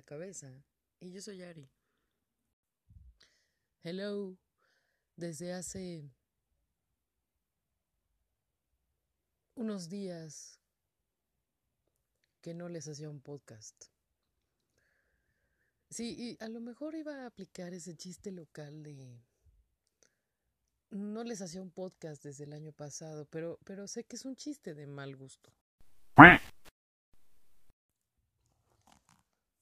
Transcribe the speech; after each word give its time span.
la 0.00 0.06
cabeza. 0.06 0.64
Y 0.98 1.12
yo 1.12 1.20
soy 1.20 1.42
Ari. 1.42 1.68
Hello. 3.82 4.38
Desde 5.16 5.52
hace 5.52 6.10
unos 9.54 9.90
días 9.90 10.58
que 12.40 12.54
no 12.54 12.70
les 12.70 12.88
hacía 12.88 13.10
un 13.10 13.20
podcast. 13.20 13.76
Sí, 15.90 16.16
y 16.16 16.42
a 16.42 16.48
lo 16.48 16.60
mejor 16.60 16.94
iba 16.94 17.22
a 17.22 17.26
aplicar 17.26 17.74
ese 17.74 17.94
chiste 17.94 18.30
local 18.30 18.82
de 18.82 19.20
no 20.88 21.24
les 21.24 21.42
hacía 21.42 21.60
un 21.60 21.70
podcast 21.70 22.24
desde 22.24 22.44
el 22.44 22.54
año 22.54 22.72
pasado, 22.72 23.26
pero, 23.26 23.58
pero 23.64 23.86
sé 23.86 24.04
que 24.04 24.16
es 24.16 24.24
un 24.24 24.36
chiste 24.36 24.72
de 24.72 24.86
mal 24.86 25.14
gusto. 25.16 25.52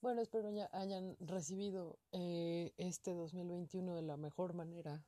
Bueno, 0.01 0.23
espero 0.23 0.49
ya 0.53 0.71
hayan 0.73 1.17
recibido 1.19 1.99
eh, 2.13 2.73
este 2.77 3.15
2021 3.15 3.97
de 3.97 4.03
la 4.03 4.17
mejor 4.17 4.55
manera. 4.55 5.05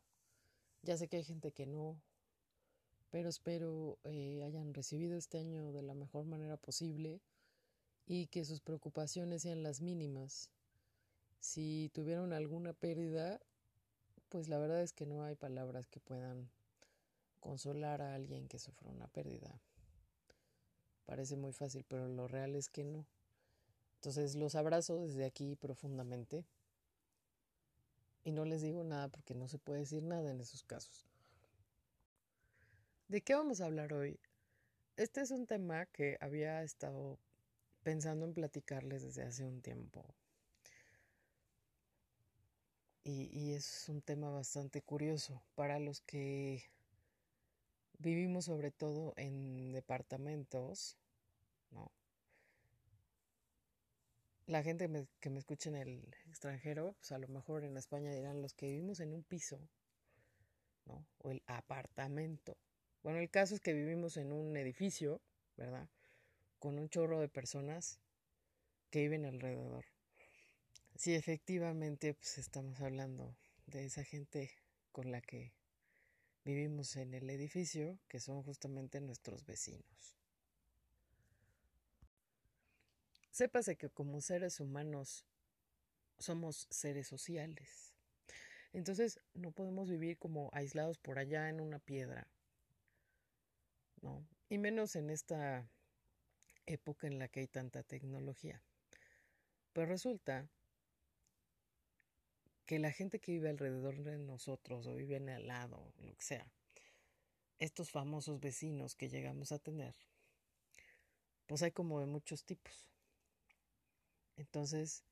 Ya 0.82 0.96
sé 0.96 1.06
que 1.06 1.18
hay 1.18 1.22
gente 1.24 1.52
que 1.52 1.64
no, 1.64 2.02
pero 3.10 3.28
espero 3.28 3.98
eh, 4.02 4.42
hayan 4.44 4.74
recibido 4.74 5.16
este 5.16 5.38
año 5.38 5.70
de 5.70 5.82
la 5.82 5.94
mejor 5.94 6.24
manera 6.24 6.56
posible 6.56 7.20
y 8.04 8.26
que 8.26 8.44
sus 8.44 8.60
preocupaciones 8.60 9.42
sean 9.42 9.62
las 9.62 9.80
mínimas. 9.80 10.50
Si 11.38 11.92
tuvieron 11.94 12.32
alguna 12.32 12.72
pérdida, 12.72 13.40
pues 14.28 14.48
la 14.48 14.58
verdad 14.58 14.82
es 14.82 14.92
que 14.92 15.06
no 15.06 15.22
hay 15.22 15.36
palabras 15.36 15.86
que 15.86 16.00
puedan 16.00 16.50
consolar 17.38 18.02
a 18.02 18.16
alguien 18.16 18.48
que 18.48 18.58
sufre 18.58 18.88
una 18.88 19.06
pérdida. 19.06 19.60
Parece 21.06 21.36
muy 21.36 21.52
fácil, 21.52 21.84
pero 21.86 22.08
lo 22.08 22.26
real 22.26 22.56
es 22.56 22.68
que 22.68 22.82
no. 22.82 23.06
Entonces 24.00 24.34
los 24.34 24.54
abrazo 24.54 24.96
desde 24.96 25.26
aquí 25.26 25.56
profundamente 25.56 26.46
y 28.24 28.32
no 28.32 28.46
les 28.46 28.62
digo 28.62 28.82
nada 28.82 29.08
porque 29.08 29.34
no 29.34 29.46
se 29.46 29.58
puede 29.58 29.80
decir 29.80 30.02
nada 30.02 30.30
en 30.30 30.40
esos 30.40 30.62
casos. 30.62 31.06
¿De 33.08 33.20
qué 33.20 33.34
vamos 33.34 33.60
a 33.60 33.66
hablar 33.66 33.92
hoy? 33.92 34.18
Este 34.96 35.20
es 35.20 35.30
un 35.30 35.46
tema 35.46 35.84
que 35.84 36.16
había 36.22 36.62
estado 36.62 37.18
pensando 37.82 38.24
en 38.24 38.32
platicarles 38.32 39.02
desde 39.02 39.22
hace 39.22 39.44
un 39.44 39.60
tiempo. 39.60 40.02
Y, 43.04 43.52
es 43.52 43.86
un 43.90 44.00
tema 44.00 44.30
bastante 44.30 44.80
curioso 44.80 45.42
para 45.56 45.78
los 45.78 46.00
que 46.00 46.70
vivimos 47.98 48.46
sobre 48.46 48.70
todo 48.70 49.12
en 49.16 49.72
departamentos, 49.72 50.96
¿no? 51.70 51.90
La 54.50 54.64
gente 54.64 54.90
que 55.20 55.30
me 55.30 55.38
escucha 55.38 55.70
en 55.70 55.76
el 55.76 56.14
extranjero, 56.26 56.96
pues 56.98 57.12
a 57.12 57.18
lo 57.18 57.28
mejor 57.28 57.62
en 57.62 57.76
España 57.76 58.12
dirán 58.12 58.42
los 58.42 58.52
que 58.52 58.66
vivimos 58.66 58.98
en 58.98 59.14
un 59.14 59.22
piso, 59.22 59.60
¿no? 60.86 61.06
O 61.18 61.30
el 61.30 61.40
apartamento. 61.46 62.58
Bueno, 63.04 63.20
el 63.20 63.30
caso 63.30 63.54
es 63.54 63.60
que 63.60 63.72
vivimos 63.72 64.16
en 64.16 64.32
un 64.32 64.56
edificio, 64.56 65.20
¿verdad? 65.56 65.88
Con 66.58 66.80
un 66.80 66.88
chorro 66.88 67.20
de 67.20 67.28
personas 67.28 68.00
que 68.90 69.02
viven 69.02 69.24
alrededor. 69.24 69.84
Sí, 70.96 71.14
efectivamente, 71.14 72.14
pues 72.14 72.38
estamos 72.38 72.80
hablando 72.80 73.36
de 73.66 73.84
esa 73.86 74.02
gente 74.02 74.50
con 74.90 75.12
la 75.12 75.20
que 75.20 75.54
vivimos 76.44 76.96
en 76.96 77.14
el 77.14 77.30
edificio, 77.30 78.00
que 78.08 78.18
son 78.18 78.42
justamente 78.42 79.00
nuestros 79.00 79.46
vecinos. 79.46 80.19
Sépase 83.30 83.76
que 83.76 83.90
como 83.90 84.20
seres 84.20 84.60
humanos 84.60 85.24
somos 86.18 86.66
seres 86.70 87.06
sociales. 87.06 87.94
Entonces 88.72 89.20
no 89.34 89.52
podemos 89.52 89.88
vivir 89.88 90.18
como 90.18 90.50
aislados 90.52 90.98
por 90.98 91.18
allá 91.18 91.48
en 91.48 91.60
una 91.60 91.78
piedra. 91.78 92.28
¿No? 94.02 94.26
Y 94.48 94.58
menos 94.58 94.96
en 94.96 95.10
esta 95.10 95.68
época 96.66 97.06
en 97.06 97.18
la 97.18 97.28
que 97.28 97.40
hay 97.40 97.46
tanta 97.46 97.82
tecnología. 97.82 98.62
Pero 99.72 99.86
resulta 99.86 100.48
que 102.66 102.78
la 102.78 102.92
gente 102.92 103.18
que 103.18 103.32
vive 103.32 103.50
alrededor 103.50 104.02
de 104.02 104.18
nosotros 104.18 104.86
o 104.86 104.94
vive 104.94 105.16
al 105.16 105.46
lado, 105.46 105.92
lo 105.98 106.14
que 106.14 106.22
sea, 106.22 106.46
estos 107.58 107.90
famosos 107.90 108.40
vecinos 108.40 108.94
que 108.94 109.08
llegamos 109.08 109.52
a 109.52 109.58
tener, 109.58 109.94
pues 111.46 111.62
hay 111.62 111.72
como 111.72 112.00
de 112.00 112.06
muchos 112.06 112.44
tipos. 112.44 112.89
Entonces, 114.40 115.04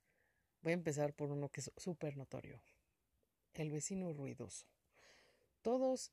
voy 0.62 0.72
a 0.72 0.74
empezar 0.74 1.12
por 1.12 1.30
uno 1.30 1.50
que 1.50 1.60
es 1.60 1.70
súper 1.76 2.16
notorio. 2.16 2.62
El 3.52 3.70
vecino 3.70 4.12
ruidoso. 4.14 4.66
Todos 5.60 6.12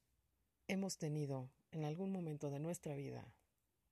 hemos 0.68 0.98
tenido 0.98 1.50
en 1.72 1.86
algún 1.86 2.12
momento 2.12 2.50
de 2.50 2.60
nuestra 2.60 2.94
vida 2.96 3.34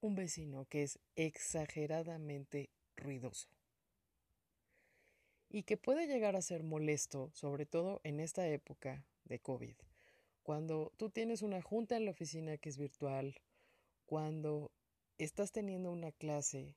un 0.02 0.16
vecino 0.16 0.66
que 0.66 0.84
es 0.84 1.00
exageradamente 1.16 2.70
ruidoso 2.98 3.48
y 5.50 5.64
que 5.64 5.78
puede 5.78 6.06
llegar 6.06 6.36
a 6.36 6.42
ser 6.42 6.64
molesto, 6.64 7.32
sobre 7.34 7.66
todo 7.66 8.02
en 8.04 8.20
esta 8.20 8.46
época 8.50 9.06
de 9.24 9.40
COVID, 9.40 9.76
cuando 10.42 10.92
tú 10.98 11.10
tienes 11.10 11.44
una 11.44 11.62
junta 11.62 11.96
en 11.96 12.06
la 12.06 12.12
oficina 12.12 12.58
que 12.58 12.68
es 12.68 12.78
virtual, 12.78 13.40
cuando 14.06 14.72
estás 15.18 15.54
teniendo 15.54 15.92
una 15.92 16.12
clase 16.12 16.76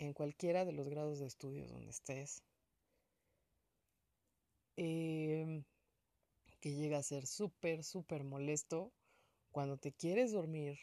en 0.00 0.14
cualquiera 0.14 0.64
de 0.64 0.72
los 0.72 0.88
grados 0.88 1.18
de 1.18 1.26
estudios 1.26 1.70
donde 1.70 1.90
estés, 1.90 2.42
em, 4.76 5.62
que 6.60 6.72
llega 6.72 6.98
a 6.98 7.02
ser 7.02 7.26
súper, 7.26 7.84
súper 7.84 8.24
molesto 8.24 8.92
cuando 9.50 9.76
te 9.76 9.92
quieres 9.92 10.32
dormir 10.32 10.78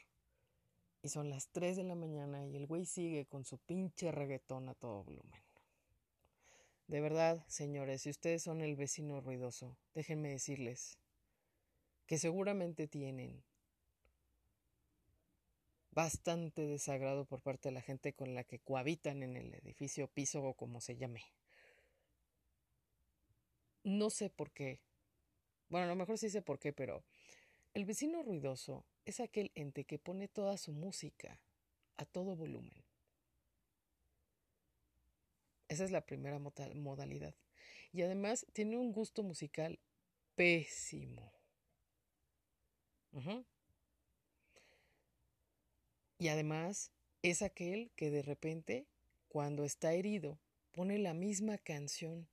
y 1.02 1.10
son 1.10 1.30
las 1.30 1.50
3 1.50 1.78
de 1.78 1.84
la 1.84 1.96
mañana 1.96 2.46
y 2.46 2.56
el 2.56 2.68
güey 2.68 2.86
sigue 2.86 3.26
con 3.26 3.44
su 3.44 3.58
pinche 3.58 4.12
reggaetón 4.12 4.70
a 4.70 4.76
todo 4.76 5.04
volumen. 5.04 5.42
De 6.88 7.02
verdad, 7.02 7.44
señores, 7.48 8.04
si 8.04 8.12
ustedes 8.12 8.44
son 8.44 8.62
el 8.62 8.76
vecino 8.76 9.20
ruidoso, 9.20 9.78
déjenme 9.96 10.30
decirles 10.30 11.00
que 12.06 12.20
seguramente 12.20 12.88
tienen 12.88 13.44
bastante 15.98 16.68
desagrado 16.68 17.26
por 17.26 17.42
parte 17.42 17.70
de 17.70 17.74
la 17.74 17.82
gente 17.82 18.14
con 18.14 18.36
la 18.36 18.44
que 18.44 18.60
cohabitan 18.60 19.24
en 19.24 19.36
el 19.36 19.56
edificio, 19.56 20.08
piso 20.08 20.44
o 20.44 20.54
como 20.54 20.80
se 20.80 20.96
llame. 20.96 21.24
No 23.84 24.12
sé 24.12 24.30
por 24.30 24.52
qué. 24.52 24.80
Bueno, 25.70 25.86
a 25.86 25.90
lo 25.90 25.96
mejor 25.96 26.20
sí 26.20 26.30
sé 26.30 26.44
por 26.44 26.60
qué, 26.60 26.72
pero 26.72 27.04
el 27.74 27.86
vecino 27.86 28.22
ruidoso 28.22 28.86
es 29.06 29.20
aquel 29.20 29.52
ente 29.56 29.86
que 29.86 29.98
pone 29.98 30.28
toda 30.28 30.58
su 30.58 30.72
música 30.72 31.40
a 31.98 32.06
todo 32.06 32.36
volumen. 32.36 32.84
Esa 35.68 35.84
es 35.84 35.90
la 35.90 36.06
primera 36.06 36.38
modalidad. 36.38 37.34
Y 37.92 38.04
además 38.04 38.46
tiene 38.54 38.78
un 38.78 38.92
gusto 38.92 39.24
musical 39.24 39.80
pésimo. 40.36 41.34
Y 46.18 46.30
además 46.30 46.92
es 47.22 47.42
aquel 47.42 47.92
que 47.96 48.10
de 48.10 48.22
repente, 48.22 48.88
cuando 49.28 49.64
está 49.64 49.94
herido, 49.94 50.40
pone 50.72 50.98
la 50.98 51.14
misma 51.14 51.58
canción 51.58 52.28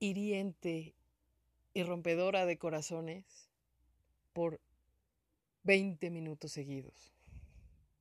hiriente 0.00 0.94
y 1.74 1.82
rompedora 1.82 2.46
de 2.46 2.58
corazones 2.58 3.24
por 4.32 4.60
20 5.64 6.10
minutos 6.10 6.52
seguidos. 6.52 7.12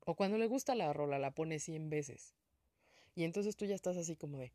O 0.05 0.15
cuando 0.15 0.37
le 0.37 0.47
gusta 0.47 0.73
la 0.73 0.93
rola, 0.93 1.19
la 1.19 1.31
pone 1.31 1.59
100 1.59 1.89
veces. 1.89 2.33
Y 3.15 3.23
entonces 3.23 3.55
tú 3.55 3.65
ya 3.65 3.75
estás 3.75 3.97
así 3.97 4.15
como 4.15 4.37
de, 4.37 4.53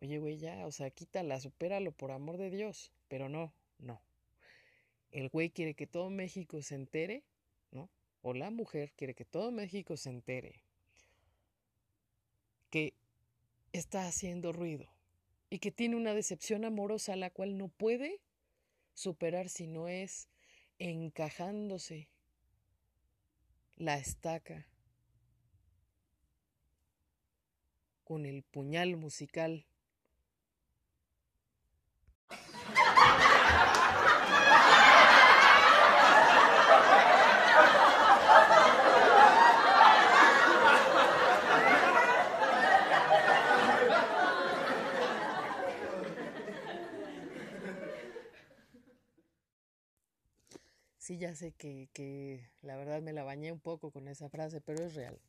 oye, 0.00 0.18
güey, 0.18 0.38
ya, 0.38 0.66
o 0.66 0.72
sea, 0.72 0.90
quítala, 0.90 1.40
supéralo 1.40 1.92
por 1.92 2.10
amor 2.10 2.38
de 2.38 2.50
Dios. 2.50 2.92
Pero 3.08 3.28
no, 3.28 3.52
no. 3.78 4.00
El 5.10 5.28
güey 5.28 5.50
quiere 5.50 5.74
que 5.74 5.86
todo 5.86 6.10
México 6.10 6.62
se 6.62 6.76
entere. 6.76 7.22
O 8.24 8.32
la 8.32 8.50
mujer 8.50 8.90
quiere 8.96 9.14
que 9.14 9.26
todo 9.26 9.52
México 9.52 9.98
se 9.98 10.08
entere 10.08 10.62
que 12.70 12.94
está 13.72 14.08
haciendo 14.08 14.50
ruido 14.50 14.88
y 15.50 15.58
que 15.58 15.70
tiene 15.70 15.94
una 15.94 16.14
decepción 16.14 16.64
amorosa 16.64 17.16
la 17.16 17.28
cual 17.28 17.58
no 17.58 17.68
puede 17.68 18.22
superar 18.94 19.50
si 19.50 19.66
no 19.66 19.88
es 19.88 20.28
encajándose 20.78 22.08
la 23.76 23.98
estaca 23.98 24.66
con 28.04 28.24
el 28.24 28.42
puñal 28.42 28.96
musical 28.96 29.66
Sí, 51.04 51.18
ya 51.18 51.34
sé 51.34 51.52
que, 51.52 51.90
que 51.92 52.48
la 52.62 52.76
verdad 52.76 53.02
me 53.02 53.12
la 53.12 53.24
bañé 53.24 53.52
un 53.52 53.60
poco 53.60 53.90
con 53.90 54.08
esa 54.08 54.30
frase, 54.30 54.62
pero 54.62 54.82
es 54.82 54.94
real. 54.94 55.20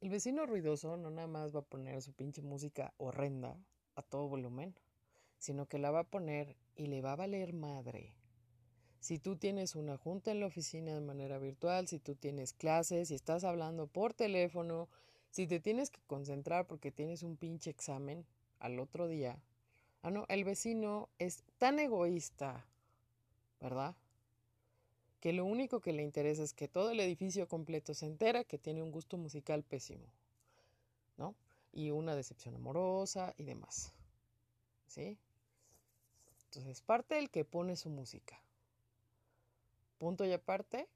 El 0.00 0.08
vecino 0.08 0.46
ruidoso 0.46 0.96
no 0.96 1.10
nada 1.10 1.26
más 1.26 1.52
va 1.52 1.58
a 1.58 1.64
poner 1.64 2.00
su 2.00 2.12
pinche 2.12 2.42
música 2.42 2.94
horrenda 2.96 3.58
a 3.96 4.02
todo 4.02 4.28
volumen, 4.28 4.72
sino 5.36 5.66
que 5.66 5.80
la 5.80 5.90
va 5.90 6.02
a 6.02 6.08
poner 6.08 6.54
y 6.76 6.86
le 6.86 7.00
va 7.02 7.14
a 7.14 7.16
valer 7.16 7.52
madre. 7.54 8.14
Si 9.00 9.18
tú 9.18 9.34
tienes 9.34 9.74
una 9.74 9.96
junta 9.96 10.30
en 10.30 10.38
la 10.38 10.46
oficina 10.46 10.94
de 10.94 11.00
manera 11.00 11.38
virtual, 11.38 11.88
si 11.88 11.98
tú 11.98 12.14
tienes 12.14 12.52
clases, 12.52 13.08
si 13.08 13.16
estás 13.16 13.42
hablando 13.42 13.88
por 13.88 14.14
teléfono, 14.14 14.88
si 15.32 15.48
te 15.48 15.58
tienes 15.58 15.90
que 15.90 16.02
concentrar 16.06 16.68
porque 16.68 16.92
tienes 16.92 17.24
un 17.24 17.36
pinche 17.36 17.70
examen 17.70 18.24
al 18.60 18.78
otro 18.78 19.08
día. 19.08 19.42
Ah, 20.02 20.12
no, 20.12 20.24
el 20.28 20.44
vecino 20.44 21.08
es 21.18 21.42
tan 21.58 21.80
egoísta, 21.80 22.64
¿verdad? 23.60 23.96
Que 25.22 25.32
lo 25.32 25.44
único 25.44 25.80
que 25.80 25.92
le 25.92 26.02
interesa 26.02 26.42
es 26.42 26.52
que 26.52 26.66
todo 26.66 26.90
el 26.90 26.98
edificio 26.98 27.46
completo 27.46 27.94
se 27.94 28.06
entera 28.06 28.42
que 28.42 28.58
tiene 28.58 28.82
un 28.82 28.90
gusto 28.90 29.16
musical 29.16 29.62
pésimo, 29.62 30.08
¿no? 31.16 31.36
Y 31.72 31.92
una 31.92 32.16
decepción 32.16 32.56
amorosa 32.56 33.32
y 33.38 33.44
demás. 33.44 33.94
¿Sí? 34.88 35.16
Entonces, 36.46 36.82
parte 36.82 37.20
el 37.20 37.30
que 37.30 37.44
pone 37.44 37.76
su 37.76 37.88
música. 37.88 38.42
Punto 39.98 40.24
y 40.24 40.32
aparte, 40.32 40.88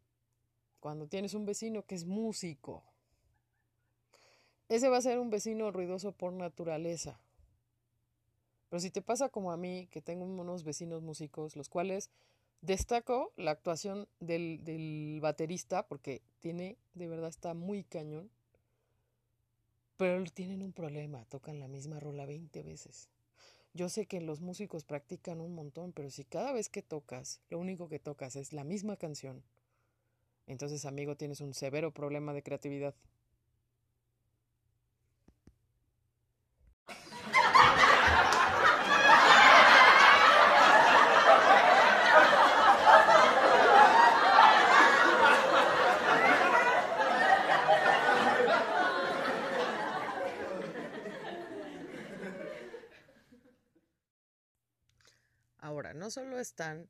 cuando 0.81 1.06
tienes 1.06 1.32
un 1.34 1.46
vecino 1.46 1.84
que 1.84 1.94
es 1.94 2.05
músico, 2.05 2.82
ese 4.69 4.88
va 4.88 4.96
a 4.96 5.02
ser 5.02 5.20
un 5.20 5.31
vecino 5.31 5.70
ruidoso 5.70 6.11
por 6.11 6.32
naturaleza. 6.32 7.20
Pero 8.70 8.81
si 8.81 8.90
te 8.90 9.02
pasa 9.02 9.28
como 9.28 9.52
a 9.52 9.56
mí, 9.56 9.87
que 9.93 10.02
tengo 10.02 10.25
unos 10.25 10.64
vecinos 10.64 11.00
músicos, 11.00 11.55
los 11.55 11.69
cuales 11.69 12.11
Destaco 12.60 13.32
la 13.36 13.52
actuación 13.52 14.08
del, 14.20 14.64
del 14.64 15.18
baterista 15.20 15.86
porque 15.86 16.22
tiene, 16.40 16.76
de 16.94 17.08
verdad 17.08 17.28
está 17.28 17.54
muy 17.54 17.84
cañón. 17.84 18.30
Pero 19.96 20.22
tienen 20.24 20.62
un 20.62 20.72
problema, 20.72 21.24
tocan 21.26 21.58
la 21.58 21.68
misma 21.68 22.00
rola 22.00 22.26
20 22.26 22.62
veces. 22.62 23.08
Yo 23.72 23.88
sé 23.88 24.06
que 24.06 24.20
los 24.20 24.40
músicos 24.40 24.84
practican 24.84 25.40
un 25.40 25.54
montón, 25.54 25.92
pero 25.92 26.10
si 26.10 26.24
cada 26.24 26.52
vez 26.52 26.68
que 26.68 26.82
tocas, 26.82 27.40
lo 27.50 27.58
único 27.58 27.88
que 27.88 27.98
tocas 27.98 28.36
es 28.36 28.52
la 28.52 28.64
misma 28.64 28.96
canción, 28.96 29.42
entonces 30.46 30.84
amigo 30.84 31.16
tienes 31.16 31.40
un 31.40 31.54
severo 31.54 31.92
problema 31.92 32.32
de 32.32 32.42
creatividad. 32.42 32.94
Ahora, 55.66 55.94
no 55.94 56.12
solo 56.12 56.38
están 56.56 56.88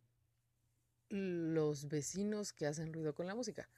los 1.09 1.89
vecinos 1.89 2.53
que 2.53 2.69
hacen 2.69 2.93
ruido 2.93 3.17
con 3.17 3.27
la 3.27 3.35
música, 3.35 3.69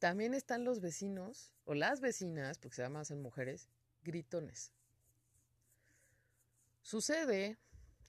también 0.00 0.34
están 0.34 0.64
los 0.64 0.80
vecinos 0.80 1.52
o 1.64 1.74
las 1.74 2.00
vecinas, 2.00 2.58
porque 2.58 2.74
se 2.76 2.82
llaman 2.82 3.04
mujeres, 3.22 3.68
gritones. 4.02 4.72
Sucede 6.82 7.58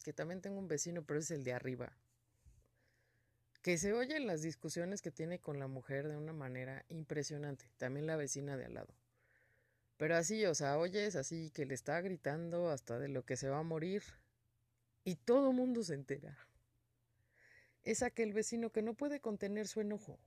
que 0.03 0.13
también 0.13 0.41
tengo 0.41 0.57
un 0.57 0.67
vecino, 0.67 1.03
pero 1.03 1.19
es 1.19 1.29
el 1.29 1.43
de 1.43 1.53
arriba, 1.53 1.93
que 3.61 3.77
se 3.77 3.93
oye 3.93 4.17
en 4.17 4.25
las 4.25 4.41
discusiones 4.41 5.03
que 5.03 5.11
tiene 5.11 5.39
con 5.39 5.59
la 5.59 5.67
mujer 5.67 6.07
de 6.07 6.17
una 6.17 6.33
manera 6.33 6.85
impresionante, 6.89 7.65
también 7.77 8.07
la 8.07 8.15
vecina 8.15 8.57
de 8.57 8.65
al 8.65 8.73
lado. 8.73 8.95
Pero 9.97 10.15
así, 10.15 10.43
o 10.47 10.55
sea, 10.55 10.79
oyes 10.79 11.15
así 11.15 11.51
que 11.51 11.67
le 11.67 11.75
está 11.75 12.01
gritando 12.01 12.71
hasta 12.71 12.97
de 12.97 13.09
lo 13.09 13.25
que 13.25 13.37
se 13.37 13.49
va 13.49 13.59
a 13.59 13.63
morir 13.63 14.01
y 15.03 15.17
todo 15.17 15.51
mundo 15.51 15.83
se 15.83 15.93
entera. 15.93 16.35
Es 17.83 18.03
aquel 18.03 18.33
vecino 18.33 18.71
que 18.71 18.81
no 18.81 18.93
puede 18.93 19.19
contener 19.19 19.67
su 19.67 19.81
enojo 19.81 20.19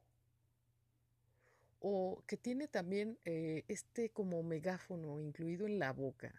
o 1.86 2.22
que 2.26 2.38
tiene 2.38 2.66
también 2.66 3.18
eh, 3.26 3.64
este 3.68 4.08
como 4.08 4.42
megáfono 4.42 5.20
incluido 5.20 5.66
en 5.66 5.78
la 5.78 5.92
boca. 5.92 6.32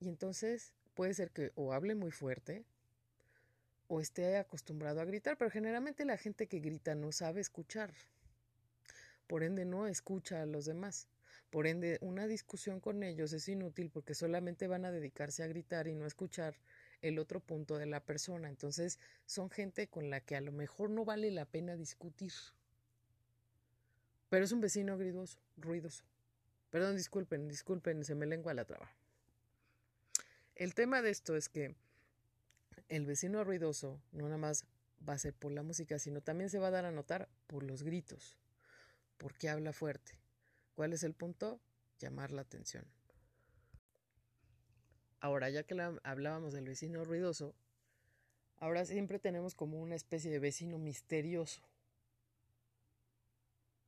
Y 0.00 0.08
entonces 0.08 0.72
puede 0.94 1.12
ser 1.12 1.30
que 1.30 1.52
o 1.56 1.74
hable 1.74 1.94
muy 1.94 2.10
fuerte 2.10 2.64
o 3.86 4.00
esté 4.00 4.38
acostumbrado 4.38 5.00
a 5.00 5.04
gritar, 5.04 5.36
pero 5.36 5.50
generalmente 5.50 6.04
la 6.06 6.16
gente 6.16 6.46
que 6.46 6.60
grita 6.60 6.94
no 6.94 7.12
sabe 7.12 7.42
escuchar. 7.42 7.92
Por 9.26 9.42
ende 9.42 9.66
no 9.66 9.86
escucha 9.86 10.40
a 10.40 10.46
los 10.46 10.64
demás. 10.64 11.06
Por 11.50 11.66
ende 11.66 11.98
una 12.00 12.26
discusión 12.26 12.80
con 12.80 13.02
ellos 13.02 13.34
es 13.34 13.48
inútil 13.48 13.90
porque 13.90 14.14
solamente 14.14 14.66
van 14.68 14.86
a 14.86 14.90
dedicarse 14.90 15.42
a 15.42 15.48
gritar 15.48 15.86
y 15.86 15.94
no 15.94 16.04
a 16.04 16.08
escuchar 16.08 16.56
el 17.02 17.18
otro 17.18 17.40
punto 17.40 17.78
de 17.78 17.86
la 17.86 18.00
persona. 18.00 18.48
Entonces 18.48 18.98
son 19.26 19.50
gente 19.50 19.88
con 19.88 20.10
la 20.10 20.20
que 20.20 20.36
a 20.36 20.40
lo 20.40 20.52
mejor 20.52 20.90
no 20.90 21.04
vale 21.04 21.30
la 21.30 21.44
pena 21.44 21.76
discutir. 21.76 22.32
Pero 24.28 24.44
es 24.44 24.52
un 24.52 24.60
vecino 24.60 24.96
ruidoso, 24.96 25.38
ruidoso. 25.56 26.04
Perdón, 26.70 26.96
disculpen, 26.96 27.48
disculpen, 27.48 28.04
se 28.04 28.14
me 28.14 28.26
lengua 28.26 28.54
la 28.54 28.64
traba. 28.64 28.90
El 30.54 30.74
tema 30.74 31.02
de 31.02 31.10
esto 31.10 31.36
es 31.36 31.48
que 31.48 31.76
el 32.88 33.06
vecino 33.06 33.44
ruidoso 33.44 34.00
no 34.12 34.24
nada 34.24 34.38
más 34.38 34.66
va 35.06 35.14
a 35.14 35.18
ser 35.18 35.34
por 35.34 35.52
la 35.52 35.62
música, 35.62 35.98
sino 35.98 36.22
también 36.22 36.50
se 36.50 36.58
va 36.58 36.68
a 36.68 36.72
dar 36.72 36.84
a 36.84 36.90
notar 36.90 37.28
por 37.46 37.62
los 37.62 37.82
gritos, 37.82 38.38
porque 39.18 39.48
habla 39.48 39.72
fuerte. 39.72 40.18
¿Cuál 40.74 40.92
es 40.92 41.02
el 41.02 41.14
punto? 41.14 41.60
Llamar 41.98 42.32
la 42.32 42.42
atención. 42.42 42.84
Ahora, 45.26 45.50
ya 45.50 45.64
que 45.64 45.74
hablábamos 46.04 46.52
del 46.52 46.68
vecino 46.68 47.04
ruidoso, 47.04 47.52
ahora 48.58 48.84
siempre 48.84 49.18
tenemos 49.18 49.56
como 49.56 49.80
una 49.80 49.96
especie 49.96 50.30
de 50.30 50.38
vecino 50.38 50.78
misterioso. 50.78 51.62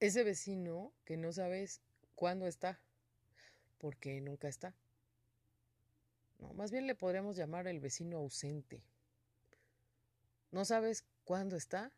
Ese 0.00 0.25
vecino 0.25 0.92
que 1.04 1.16
no 1.16 1.30
sabes 1.30 1.80
cuándo 2.16 2.49
está, 2.49 2.80
porque 3.78 4.21
nunca 4.21 4.49
está. 4.49 4.75
No, 6.40 6.52
más 6.54 6.73
bien 6.73 6.88
le 6.88 6.97
podríamos 6.97 7.37
llamar 7.37 7.68
el 7.68 7.78
vecino 7.78 8.16
ausente. 8.16 8.83
No 10.50 10.64
sabes 10.64 11.04
cuándo 11.23 11.54
está, 11.54 11.92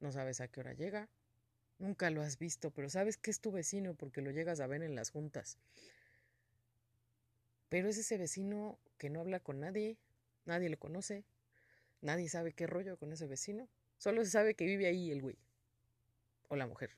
no 0.00 0.10
sabes 0.10 0.40
a 0.40 0.48
qué 0.48 0.58
hora 0.58 0.72
llega, 0.72 1.08
nunca 1.78 2.10
lo 2.10 2.22
has 2.22 2.40
visto, 2.40 2.72
pero 2.72 2.90
sabes 2.90 3.18
que 3.18 3.30
es 3.30 3.38
tu 3.38 3.52
vecino 3.52 3.94
porque 3.94 4.20
lo 4.20 4.32
llegas 4.32 4.58
a 4.58 4.66
ver 4.66 4.82
en 4.82 4.96
las 4.96 5.10
juntas. 5.10 5.58
Pero 7.68 7.88
es 7.88 7.98
ese 7.98 8.18
vecino 8.18 8.78
que 8.98 9.10
no 9.10 9.20
habla 9.20 9.40
con 9.40 9.60
nadie, 9.60 9.98
nadie 10.44 10.68
lo 10.68 10.78
conoce, 10.78 11.24
nadie 12.00 12.28
sabe 12.28 12.52
qué 12.52 12.66
rollo 12.66 12.96
con 12.96 13.12
ese 13.12 13.26
vecino, 13.26 13.68
solo 13.98 14.24
se 14.24 14.30
sabe 14.30 14.54
que 14.54 14.64
vive 14.64 14.86
ahí 14.86 15.10
el 15.10 15.22
güey 15.22 15.38
o 16.48 16.56
la 16.56 16.66
mujer. 16.66 16.96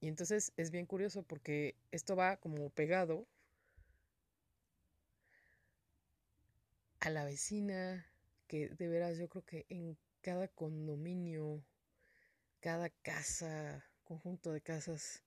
Y 0.00 0.08
entonces 0.08 0.52
es 0.56 0.70
bien 0.70 0.86
curioso 0.86 1.22
porque 1.22 1.76
esto 1.92 2.16
va 2.16 2.36
como 2.36 2.70
pegado 2.70 3.26
a 7.00 7.10
la 7.10 7.24
vecina, 7.24 8.06
que 8.46 8.68
de 8.68 8.88
veras 8.88 9.16
yo 9.16 9.28
creo 9.28 9.44
que 9.44 9.66
en 9.68 9.96
cada 10.20 10.48
condominio, 10.48 11.64
cada 12.60 12.90
casa, 12.90 13.84
conjunto 14.04 14.52
de 14.52 14.60
casas, 14.60 15.22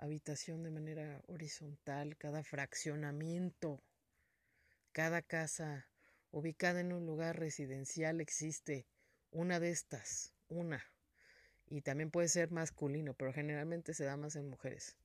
habitación 0.00 0.62
de 0.62 0.70
manera 0.70 1.22
horizontal, 1.28 2.16
cada 2.16 2.42
fraccionamiento, 2.42 3.82
cada 4.92 5.20
casa 5.22 5.86
ubicada 6.32 6.80
en 6.80 6.92
un 6.92 7.06
lugar 7.06 7.38
residencial 7.38 8.20
existe 8.20 8.86
una 9.30 9.60
de 9.60 9.70
estas, 9.70 10.32
una. 10.48 10.84
Y 11.68 11.82
también 11.82 12.10
puede 12.10 12.28
ser 12.28 12.50
masculino, 12.50 13.14
pero 13.14 13.32
generalmente 13.32 13.94
se 13.94 14.04
da 14.04 14.16
más 14.16 14.36
en 14.36 14.48
mujeres. 14.48 14.96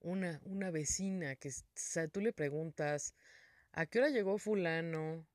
Una, 0.00 0.40
una 0.44 0.70
vecina 0.70 1.36
que 1.36 1.50
tú 2.12 2.20
le 2.20 2.32
preguntas 2.32 3.14
a 3.72 3.86
qué 3.86 4.00
hora 4.00 4.10
llegó 4.10 4.38
fulano, 4.38 5.26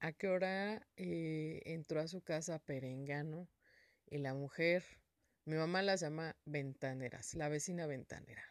a 0.00 0.12
qué 0.12 0.28
hora 0.28 0.86
eh, 0.96 1.60
entró 1.66 2.00
a 2.00 2.08
su 2.08 2.22
casa 2.22 2.58
perengano, 2.60 3.48
y 4.10 4.18
la 4.18 4.32
mujer 4.32 4.84
mi 5.48 5.56
mamá 5.56 5.80
las 5.80 6.00
llama 6.00 6.36
ventaneras, 6.44 7.32
la 7.32 7.48
vecina 7.48 7.86
ventanera. 7.86 8.42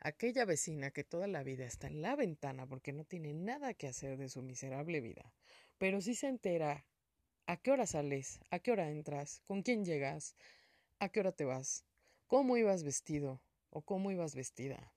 Aquella 0.00 0.44
vecina 0.44 0.90
que 0.90 1.04
toda 1.04 1.28
la 1.28 1.44
vida 1.44 1.64
está 1.64 1.86
en 1.86 2.02
la 2.02 2.16
ventana 2.16 2.66
porque 2.66 2.92
no 2.92 3.04
tiene 3.04 3.32
nada 3.32 3.74
que 3.74 3.86
hacer 3.86 4.18
de 4.18 4.28
su 4.28 4.42
miserable 4.42 5.00
vida, 5.00 5.32
pero 5.78 6.00
sí 6.00 6.16
se 6.16 6.26
entera 6.26 6.84
a 7.46 7.56
qué 7.58 7.70
hora 7.70 7.86
sales, 7.86 8.40
a 8.50 8.58
qué 8.58 8.72
hora 8.72 8.90
entras, 8.90 9.40
con 9.46 9.62
quién 9.62 9.84
llegas, 9.84 10.34
a 10.98 11.10
qué 11.10 11.20
hora 11.20 11.30
te 11.30 11.44
vas, 11.44 11.84
cómo 12.26 12.56
ibas 12.56 12.82
vestido 12.82 13.40
o 13.70 13.82
cómo 13.82 14.10
ibas 14.10 14.34
vestida. 14.34 14.92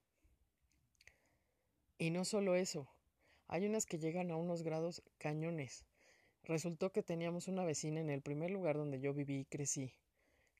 Y 1.96 2.10
no 2.10 2.24
solo 2.24 2.56
eso, 2.56 2.88
hay 3.46 3.66
unas 3.66 3.86
que 3.86 4.00
llegan 4.00 4.32
a 4.32 4.36
unos 4.36 4.64
grados 4.64 5.00
cañones. 5.18 5.84
resultó 6.42 6.90
que 6.90 7.04
teníamos 7.04 7.46
una 7.46 7.64
vecina 7.64 8.00
en 8.00 8.10
el 8.10 8.20
primer 8.20 8.50
lugar 8.50 8.76
donde 8.76 8.98
yo 8.98 9.14
viví 9.14 9.38
y 9.38 9.44
crecí, 9.44 9.94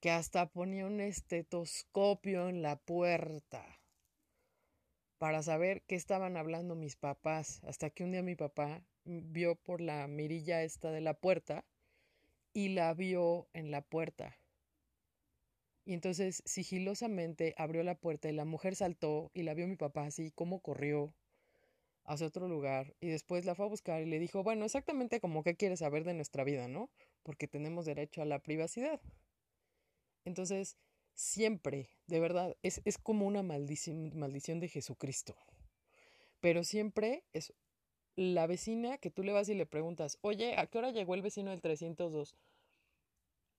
que 0.00 0.10
hasta 0.10 0.46
ponía 0.46 0.86
un 0.86 1.00
estetoscopio 1.00 2.48
en 2.48 2.62
la 2.62 2.76
puerta 2.76 3.64
para 5.18 5.42
saber 5.42 5.82
qué 5.86 5.94
estaban 5.94 6.36
hablando 6.36 6.74
mis 6.74 6.96
papás, 6.96 7.62
hasta 7.64 7.90
que 7.90 8.04
un 8.04 8.12
día 8.12 8.22
mi 8.22 8.36
papá 8.36 8.82
vio 9.04 9.56
por 9.56 9.80
la 9.80 10.06
mirilla 10.06 10.62
esta 10.62 10.90
de 10.90 11.00
la 11.00 11.14
puerta 11.14 11.64
y 12.52 12.68
la 12.70 12.92
vio 12.94 13.48
en 13.54 13.70
la 13.70 13.82
puerta. 13.82 14.38
Y 15.84 15.94
entonces 15.94 16.42
sigilosamente 16.44 17.54
abrió 17.56 17.82
la 17.82 17.94
puerta 17.94 18.28
y 18.28 18.32
la 18.32 18.44
mujer 18.44 18.74
saltó 18.74 19.30
y 19.34 19.44
la 19.44 19.54
vio 19.54 19.68
mi 19.68 19.76
papá 19.76 20.04
así 20.04 20.32
como 20.32 20.60
corrió 20.60 21.14
hacia 22.04 22.26
otro 22.26 22.48
lugar 22.48 22.94
y 23.00 23.08
después 23.08 23.44
la 23.44 23.54
fue 23.54 23.66
a 23.66 23.68
buscar 23.68 24.02
y 24.02 24.06
le 24.06 24.18
dijo, 24.18 24.42
bueno, 24.42 24.64
exactamente 24.64 25.20
como 25.20 25.42
qué 25.42 25.56
quieres 25.56 25.78
saber 25.78 26.04
de 26.04 26.14
nuestra 26.14 26.44
vida, 26.44 26.68
¿no? 26.68 26.90
Porque 27.22 27.48
tenemos 27.48 27.86
derecho 27.86 28.22
a 28.22 28.26
la 28.26 28.40
privacidad. 28.40 29.00
Entonces, 30.26 30.76
siempre, 31.14 31.88
de 32.08 32.18
verdad, 32.20 32.56
es, 32.62 32.82
es 32.84 32.98
como 32.98 33.26
una 33.26 33.42
maldición, 33.44 34.10
maldición 34.18 34.58
de 34.58 34.68
Jesucristo. 34.68 35.36
Pero 36.40 36.64
siempre 36.64 37.24
es 37.32 37.54
la 38.16 38.48
vecina 38.48 38.98
que 38.98 39.10
tú 39.10 39.22
le 39.22 39.32
vas 39.32 39.48
y 39.48 39.54
le 39.54 39.66
preguntas, 39.66 40.18
oye, 40.22 40.58
¿a 40.58 40.66
qué 40.66 40.78
hora 40.78 40.90
llegó 40.90 41.14
el 41.14 41.22
vecino 41.22 41.52
del 41.52 41.62
302? 41.62 42.36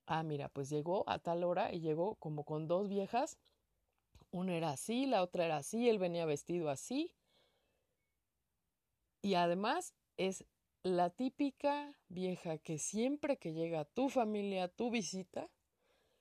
Ah, 0.07 0.23
mira, 0.23 0.49
pues 0.49 0.69
llegó 0.69 1.09
a 1.09 1.19
tal 1.19 1.45
hora 1.45 1.73
y 1.73 1.79
llegó 1.79 2.15
como 2.15 2.43
con 2.43 2.67
dos 2.67 2.89
viejas. 2.89 3.37
Una 4.29 4.55
era 4.55 4.71
así, 4.71 5.05
la 5.05 5.23
otra 5.23 5.45
era 5.45 5.57
así, 5.57 5.87
él 5.87 5.99
venía 5.99 6.25
vestido 6.25 6.69
así. 6.69 7.15
Y 9.21 9.35
además 9.35 9.93
es 10.17 10.45
la 10.83 11.11
típica 11.11 11.97
vieja 12.09 12.57
que 12.57 12.77
siempre 12.77 13.37
que 13.37 13.53
llega 13.53 13.85
tu 13.85 14.09
familia, 14.09 14.65
a 14.65 14.67
tu 14.67 14.91
visita, 14.91 15.49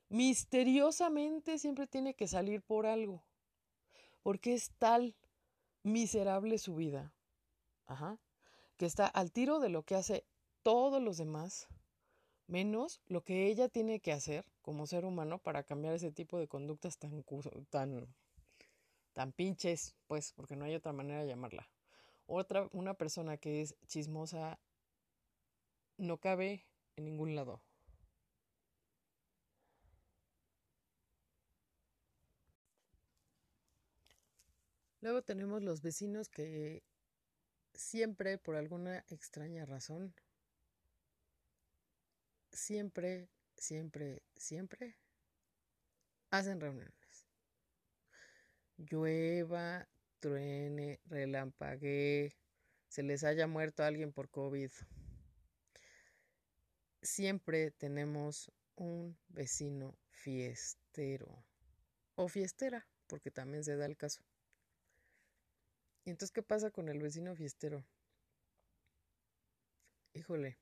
misteriosamente 0.08 1.58
siempre 1.58 1.86
tiene 1.86 2.14
que 2.14 2.28
salir 2.28 2.62
por 2.62 2.86
algo. 2.86 3.22
Porque 4.22 4.54
es 4.54 4.70
tal 4.78 5.16
miserable 5.82 6.58
su 6.58 6.74
vida. 6.74 7.12
Ajá. 7.86 8.18
Que 8.76 8.86
está 8.86 9.06
al 9.06 9.32
tiro 9.32 9.60
de 9.60 9.68
lo 9.68 9.84
que 9.84 9.94
hace 9.94 10.24
todos 10.62 11.00
los 11.00 11.16
demás 11.16 11.68
menos 12.46 13.00
lo 13.06 13.22
que 13.22 13.46
ella 13.46 13.68
tiene 13.68 14.00
que 14.00 14.12
hacer 14.12 14.44
como 14.62 14.86
ser 14.86 15.04
humano 15.04 15.38
para 15.38 15.64
cambiar 15.64 15.94
ese 15.94 16.12
tipo 16.12 16.38
de 16.38 16.48
conductas 16.48 16.98
tan, 16.98 17.24
tan, 17.70 18.14
tan 19.12 19.32
pinches, 19.32 19.94
pues, 20.06 20.32
porque 20.32 20.56
no 20.56 20.64
hay 20.64 20.74
otra 20.74 20.92
manera 20.92 21.22
de 21.22 21.28
llamarla. 21.28 21.68
Otra, 22.26 22.68
una 22.72 22.94
persona 22.94 23.36
que 23.36 23.62
es 23.62 23.76
chismosa 23.86 24.58
no 25.96 26.18
cabe 26.18 26.66
en 26.96 27.04
ningún 27.04 27.34
lado. 27.34 27.62
Luego 35.06 35.22
tenemos 35.22 35.62
los 35.62 35.82
vecinos 35.82 36.28
que 36.28 36.82
siempre, 37.74 38.38
por 38.38 38.56
alguna 38.56 39.04
extraña 39.06 39.64
razón, 39.64 40.12
siempre, 42.50 43.28
siempre, 43.56 44.24
siempre 44.34 44.96
hacen 46.30 46.60
reuniones. 46.60 47.24
Llueva, 48.78 49.86
truene, 50.18 50.98
relampaguee, 51.04 52.34
se 52.88 53.04
les 53.04 53.22
haya 53.22 53.46
muerto 53.46 53.84
alguien 53.84 54.12
por 54.12 54.28
COVID. 54.28 54.72
Siempre 57.00 57.70
tenemos 57.70 58.50
un 58.74 59.16
vecino 59.28 59.96
fiestero 60.08 61.44
o 62.16 62.26
fiestera, 62.26 62.88
porque 63.06 63.30
también 63.30 63.62
se 63.62 63.76
da 63.76 63.86
el 63.86 63.96
caso. 63.96 64.24
¿Y 66.06 66.10
entonces 66.10 66.32
qué 66.32 66.42
pasa 66.42 66.70
con 66.70 66.88
el 66.88 67.02
vecino 67.02 67.34
fiestero? 67.36 67.84
Híjole, 70.14 70.56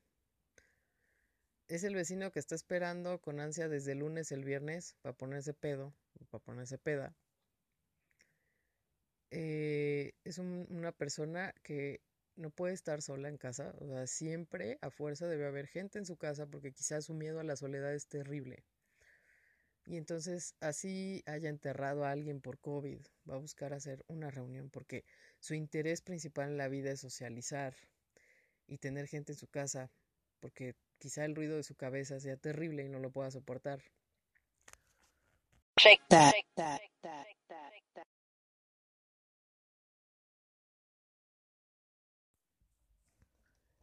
es 1.67 1.83
el 1.83 1.93
vecino 1.93 2.31
que 2.31 2.39
está 2.39 2.55
esperando 2.55 3.21
con 3.21 3.39
ansia 3.39 3.69
desde 3.69 3.91
el 3.91 3.99
lunes, 3.99 4.31
el 4.31 4.43
viernes, 4.43 4.95
para 5.03 5.15
ponerse 5.15 5.53
pedo, 5.53 5.93
para 6.31 6.43
ponerse 6.43 6.79
peda. 6.79 7.15
Eh, 9.31 10.13
es 10.23 10.37
una 10.39 10.91
persona 10.91 11.53
que 11.63 12.01
no 12.35 12.49
puede 12.49 12.73
estar 12.73 13.01
sola 13.01 13.29
en 13.29 13.37
casa, 13.37 13.73
o 13.79 13.85
sea, 13.87 14.07
siempre 14.07 14.77
a 14.81 14.89
fuerza 14.89 15.27
debe 15.27 15.45
haber 15.45 15.67
gente 15.67 15.99
en 15.99 16.05
su 16.05 16.17
casa 16.17 16.47
porque 16.47 16.71
quizás 16.71 17.05
su 17.05 17.13
miedo 17.13 17.39
a 17.39 17.43
la 17.43 17.55
soledad 17.55 17.93
es 17.93 18.07
terrible. 18.07 18.63
Y 19.85 19.97
entonces 19.97 20.55
así 20.59 21.23
haya 21.27 21.49
enterrado 21.49 22.05
a 22.05 22.11
alguien 22.11 22.41
por 22.41 22.59
COVID, 22.59 22.99
va 23.29 23.35
a 23.35 23.39
buscar 23.39 23.73
hacer 23.73 24.03
una 24.07 24.31
reunión 24.31 24.69
porque 24.69 25.05
su 25.39 25.53
interés 25.53 26.01
principal 26.01 26.49
en 26.49 26.57
la 26.57 26.67
vida 26.67 26.91
es 26.91 27.01
socializar 27.01 27.75
y 28.67 28.77
tener 28.79 29.07
gente 29.07 29.33
en 29.33 29.37
su 29.37 29.47
casa, 29.47 29.91
porque 30.39 30.75
Quizá 30.99 31.25
el 31.25 31.35
ruido 31.35 31.57
de 31.57 31.63
su 31.63 31.75
cabeza 31.75 32.19
sea 32.19 32.37
terrible 32.37 32.83
y 32.83 32.89
no 32.89 32.99
lo 32.99 33.11
pueda 33.11 33.31
soportar. 33.31 33.81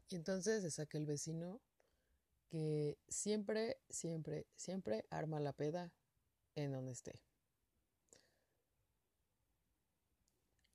Y 0.09 0.17
entonces 0.17 0.65
es 0.65 0.79
aquel 0.79 1.07
vecino 1.07 1.61
que 2.53 2.99
siempre, 3.09 3.79
siempre, 3.89 4.47
siempre 4.57 5.07
arma 5.09 5.41
la 5.41 5.55
peda 5.55 5.91
en 6.55 6.73
donde 6.73 6.93
esté. 6.93 7.19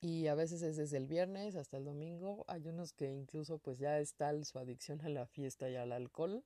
Y 0.02 0.26
a 0.26 0.34
veces 0.34 0.64
es 0.64 0.76
desde 0.76 0.98
el 0.98 1.06
viernes 1.06 1.56
hasta 1.56 1.78
el 1.78 1.86
domingo. 1.86 2.46
Hay 2.48 2.68
unos 2.68 2.94
que 2.94 3.12
incluso 3.12 3.60
pues 3.60 3.78
ya 3.78 4.00
es 4.00 4.16
tal 4.16 4.44
su 4.46 4.58
adicción 4.58 5.02
a 5.02 5.10
la 5.10 5.28
fiesta 5.28 5.70
y 5.70 5.76
al 5.76 5.92
alcohol 5.92 6.44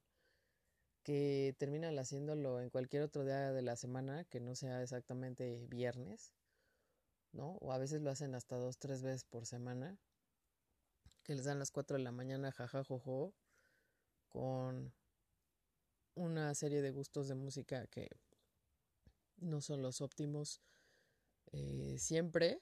que 1.04 1.56
terminan 1.58 1.98
haciéndolo 1.98 2.60
en 2.60 2.70
cualquier 2.70 3.04
otro 3.04 3.24
día 3.24 3.54
de 3.54 3.62
la 3.62 3.78
semana 3.78 4.26
que 4.26 4.42
no 4.42 4.54
sea 4.56 4.84
exactamente 4.84 5.66
viernes, 5.70 6.34
¿no? 7.32 7.54
O 7.62 7.72
a 7.72 7.78
veces 7.78 8.02
lo 8.02 8.10
hacen 8.12 8.36
hasta 8.36 8.58
dos, 8.58 8.78
tres 8.80 9.02
veces 9.02 9.24
por 9.24 9.46
semana, 9.46 9.98
que 11.24 11.36
les 11.36 11.46
dan 11.46 11.60
las 11.60 11.72
cuatro 11.72 11.96
de 11.96 12.04
la 12.04 12.12
mañana 12.12 12.52
jajajojo 12.52 13.34
con 14.28 14.94
una 16.16 16.54
serie 16.56 16.82
de 16.82 16.92
gustos 16.92 17.28
de 17.28 17.36
música 17.36 17.88
que 17.88 18.10
no 19.38 19.62
son 19.62 19.82
los 19.82 20.02
óptimos 20.02 20.62
eh, 21.52 21.96
siempre, 21.98 22.62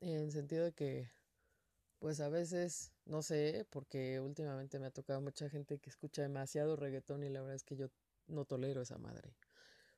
en 0.00 0.32
sentido 0.32 0.64
de 0.64 0.72
que, 0.72 1.10
pues 1.98 2.20
a 2.20 2.28
veces, 2.28 2.92
no 3.04 3.22
sé, 3.22 3.66
porque 3.70 4.20
últimamente 4.20 4.78
me 4.78 4.86
ha 4.86 4.90
tocado 4.90 5.20
mucha 5.20 5.48
gente 5.48 5.78
que 5.78 5.90
escucha 5.90 6.22
demasiado 6.22 6.76
reggaetón 6.76 7.22
y 7.24 7.30
la 7.30 7.40
verdad 7.40 7.56
es 7.56 7.64
que 7.64 7.76
yo 7.76 7.88
no 8.26 8.44
tolero 8.44 8.82
esa 8.82 8.98
madre. 8.98 9.34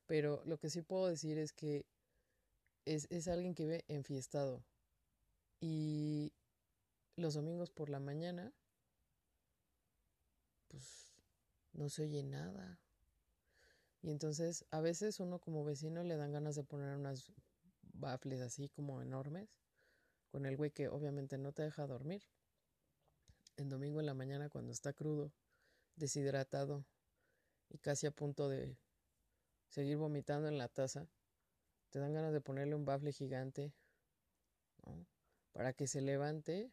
Pero 0.06 0.42
lo 0.44 0.58
que 0.58 0.70
sí 0.70 0.82
puedo 0.82 1.06
decir 1.08 1.38
es 1.38 1.52
que 1.52 1.86
es, 2.84 3.06
es 3.10 3.28
alguien 3.28 3.54
que 3.54 3.66
ve 3.66 3.84
enfiestado. 3.88 4.64
Y 5.60 6.32
los 7.16 7.34
domingos 7.34 7.70
por 7.70 7.88
la 7.88 7.98
mañana, 7.98 8.52
pues 10.68 11.05
no 11.76 11.88
se 11.88 12.02
oye 12.02 12.22
nada. 12.22 12.80
Y 14.02 14.10
entonces 14.10 14.64
a 14.70 14.80
veces 14.80 15.20
uno 15.20 15.38
como 15.38 15.64
vecino 15.64 16.02
le 16.02 16.16
dan 16.16 16.32
ganas 16.32 16.54
de 16.56 16.64
poner 16.64 16.96
unas 16.96 17.32
bafles 17.82 18.40
así 18.40 18.68
como 18.68 19.02
enormes 19.02 19.48
con 20.28 20.46
el 20.46 20.56
güey 20.56 20.70
que 20.70 20.88
obviamente 20.88 21.38
no 21.38 21.52
te 21.52 21.62
deja 21.62 21.86
dormir. 21.86 22.22
El 23.56 23.68
domingo 23.68 24.00
en 24.00 24.06
la 24.06 24.14
mañana 24.14 24.50
cuando 24.50 24.72
está 24.72 24.92
crudo, 24.92 25.32
deshidratado 25.94 26.84
y 27.70 27.78
casi 27.78 28.06
a 28.06 28.10
punto 28.10 28.48
de 28.48 28.76
seguir 29.68 29.96
vomitando 29.96 30.48
en 30.48 30.58
la 30.58 30.68
taza, 30.68 31.08
te 31.90 31.98
dan 31.98 32.12
ganas 32.12 32.32
de 32.32 32.40
ponerle 32.40 32.74
un 32.74 32.84
bafle 32.84 33.12
gigante 33.12 33.72
para 35.52 35.72
que 35.72 35.86
se 35.86 36.02
levante 36.02 36.70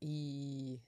y 0.00 0.82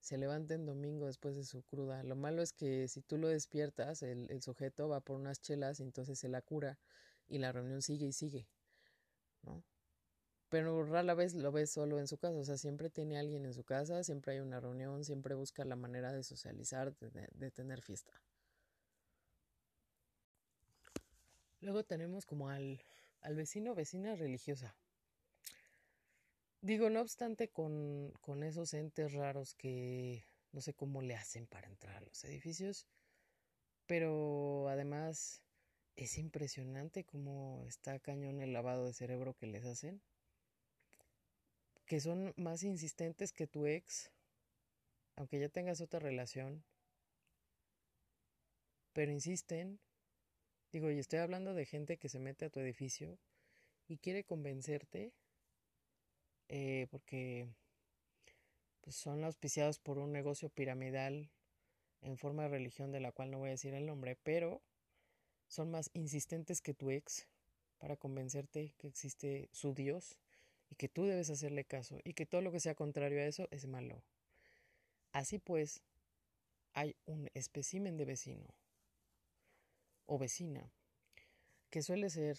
se 0.00 0.18
levante 0.18 0.54
en 0.54 0.66
domingo 0.66 1.06
después 1.06 1.36
de 1.36 1.44
su 1.44 1.62
cruda. 1.62 2.02
Lo 2.02 2.16
malo 2.16 2.42
es 2.42 2.52
que 2.52 2.88
si 2.88 3.02
tú 3.02 3.18
lo 3.18 3.28
despiertas, 3.28 4.02
el, 4.02 4.30
el 4.30 4.42
sujeto 4.42 4.88
va 4.88 5.00
por 5.00 5.16
unas 5.16 5.40
chelas 5.40 5.80
y 5.80 5.82
entonces 5.84 6.18
se 6.18 6.28
la 6.28 6.42
cura 6.42 6.78
y 7.28 7.38
la 7.38 7.52
reunión 7.52 7.82
sigue 7.82 8.06
y 8.06 8.12
sigue. 8.12 8.48
¿no? 9.42 9.62
pero 10.50 10.84
rara 10.84 11.14
vez 11.14 11.34
lo 11.34 11.52
ves 11.52 11.70
solo 11.70 11.98
en 12.00 12.08
su 12.08 12.18
casa, 12.18 12.36
o 12.36 12.44
sea, 12.44 12.58
siempre 12.58 12.90
tiene 12.90 13.18
alguien 13.18 13.46
en 13.46 13.54
su 13.54 13.62
casa, 13.64 14.02
siempre 14.02 14.34
hay 14.34 14.40
una 14.40 14.58
reunión, 14.60 15.04
siempre 15.04 15.34
busca 15.36 15.64
la 15.64 15.76
manera 15.76 16.12
de 16.12 16.24
socializar, 16.24 16.92
de, 16.98 17.50
tener 17.52 17.80
fiesta. 17.80 18.12
Luego 21.60 21.84
tenemos 21.84 22.26
como 22.26 22.48
al, 22.48 22.82
al 23.20 23.36
vecino, 23.36 23.76
vecina 23.76 24.16
religiosa. 24.16 24.74
Digo, 26.62 26.90
no 26.90 27.00
obstante, 27.00 27.48
con, 27.48 28.12
con, 28.20 28.42
esos 28.42 28.74
entes 28.74 29.12
raros 29.14 29.54
que 29.54 30.26
no 30.52 30.60
sé 30.60 30.74
cómo 30.74 31.00
le 31.00 31.14
hacen 31.14 31.46
para 31.46 31.68
entrar 31.68 31.96
a 31.96 32.00
los 32.00 32.22
edificios, 32.24 32.86
pero 33.86 34.68
además 34.68 35.42
es 35.96 36.18
impresionante 36.18 37.04
cómo 37.04 37.64
está 37.66 37.98
cañón 37.98 38.40
el 38.40 38.52
lavado 38.52 38.86
de 38.86 38.92
cerebro 38.92 39.34
que 39.34 39.46
les 39.46 39.64
hacen, 39.64 40.02
que 41.86 41.98
son 42.00 42.34
más 42.36 42.62
insistentes 42.62 43.32
que 43.32 43.46
tu 43.46 43.66
ex, 43.66 44.10
aunque 45.16 45.40
ya 45.40 45.48
tengas 45.48 45.80
otra 45.80 45.98
relación, 45.98 46.62
pero 48.92 49.12
insisten. 49.12 49.80
Digo, 50.72 50.90
y 50.90 50.98
estoy 50.98 51.18
hablando 51.18 51.54
de 51.54 51.66
gente 51.66 51.96
que 51.96 52.08
se 52.08 52.20
mete 52.20 52.44
a 52.44 52.50
tu 52.50 52.60
edificio 52.60 53.18
y 53.88 53.98
quiere 53.98 54.24
convencerte 54.24 55.12
eh, 56.52 56.88
porque 56.90 57.46
pues, 58.80 58.96
son 58.96 59.22
auspiciados 59.22 59.78
por 59.78 59.98
un 59.98 60.10
negocio 60.10 60.48
piramidal 60.48 61.30
en 62.02 62.18
forma 62.18 62.42
de 62.42 62.48
religión 62.48 62.90
de 62.90 62.98
la 62.98 63.12
cual 63.12 63.30
no 63.30 63.38
voy 63.38 63.48
a 63.48 63.52
decir 63.52 63.72
el 63.72 63.86
nombre, 63.86 64.18
pero 64.24 64.60
son 65.46 65.70
más 65.70 65.90
insistentes 65.92 66.60
que 66.60 66.74
tu 66.74 66.90
ex 66.90 67.28
para 67.78 67.96
convencerte 67.96 68.74
que 68.78 68.88
existe 68.88 69.48
su 69.52 69.74
Dios 69.74 70.18
y 70.68 70.74
que 70.74 70.88
tú 70.88 71.04
debes 71.04 71.30
hacerle 71.30 71.64
caso 71.64 72.00
y 72.02 72.14
que 72.14 72.26
todo 72.26 72.40
lo 72.40 72.50
que 72.50 72.58
sea 72.58 72.74
contrario 72.74 73.20
a 73.20 73.26
eso 73.26 73.46
es 73.52 73.66
malo. 73.66 74.02
Así 75.12 75.38
pues, 75.38 75.82
hay 76.72 76.96
un 77.06 77.30
espécimen 77.34 77.96
de 77.96 78.06
vecino 78.06 78.48
o 80.06 80.18
vecina 80.18 80.72
que 81.70 81.82
suele 81.82 82.10
ser 82.10 82.38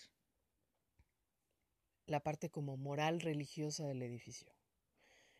la 2.05 2.19
parte 2.19 2.49
como 2.49 2.77
moral 2.77 3.21
religiosa 3.21 3.87
del 3.87 4.01
edificio. 4.01 4.51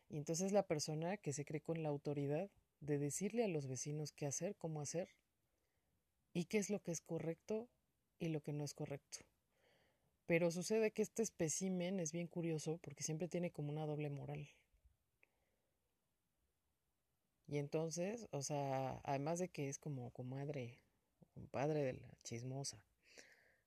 Y 0.10 0.18
entonces 0.18 0.52
la 0.52 0.64
persona 0.64 1.18
que 1.18 1.34
se 1.34 1.46
cree 1.46 1.62
con 1.62 1.84
la 1.84 1.90
autoridad 1.90 2.50
de 2.82 2.98
decirle 2.98 3.44
a 3.44 3.48
los 3.48 3.68
vecinos 3.68 4.12
qué 4.12 4.26
hacer, 4.26 4.56
cómo 4.56 4.82
hacer 4.82 5.10
y 6.34 6.46
qué 6.46 6.58
es 6.58 6.70
lo 6.70 6.82
que 6.82 6.92
es 6.92 7.02
correcto 7.02 7.70
y 8.20 8.30
lo 8.30 8.42
que 8.42 8.54
no 8.54 8.64
es 8.64 8.74
correcto. 8.74 9.20
Pero 10.26 10.52
sucede 10.52 10.92
que 10.92 11.02
este 11.02 11.24
espécimen 11.24 12.00
es 12.00 12.12
bien 12.12 12.28
curioso 12.28 12.78
porque 12.82 13.04
siempre 13.04 13.28
tiene 13.28 13.52
como 13.52 13.72
una 13.72 13.86
doble 13.86 14.10
moral. 14.10 14.50
Y 17.48 17.58
entonces, 17.58 18.28
o 18.32 18.42
sea, 18.42 19.02
además 19.04 19.40
de 19.40 19.50
que 19.50 19.68
es 19.68 19.78
como 19.78 20.12
comadre, 20.12 20.80
padre 21.52 21.84
de 21.84 21.94
la 21.94 22.18
chismosa. 22.24 22.82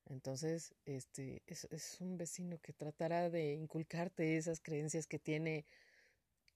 Entonces, 0.06 0.75
este, 0.84 1.42
es, 1.46 1.64
es 1.70 2.00
un 2.00 2.18
vecino 2.18 2.58
que 2.58 2.73
tratará 2.73 3.30
de 3.30 3.54
inculcarte 3.54 4.37
esas 4.37 4.61
creencias 4.61 5.06
que 5.06 5.18
tiene 5.18 5.64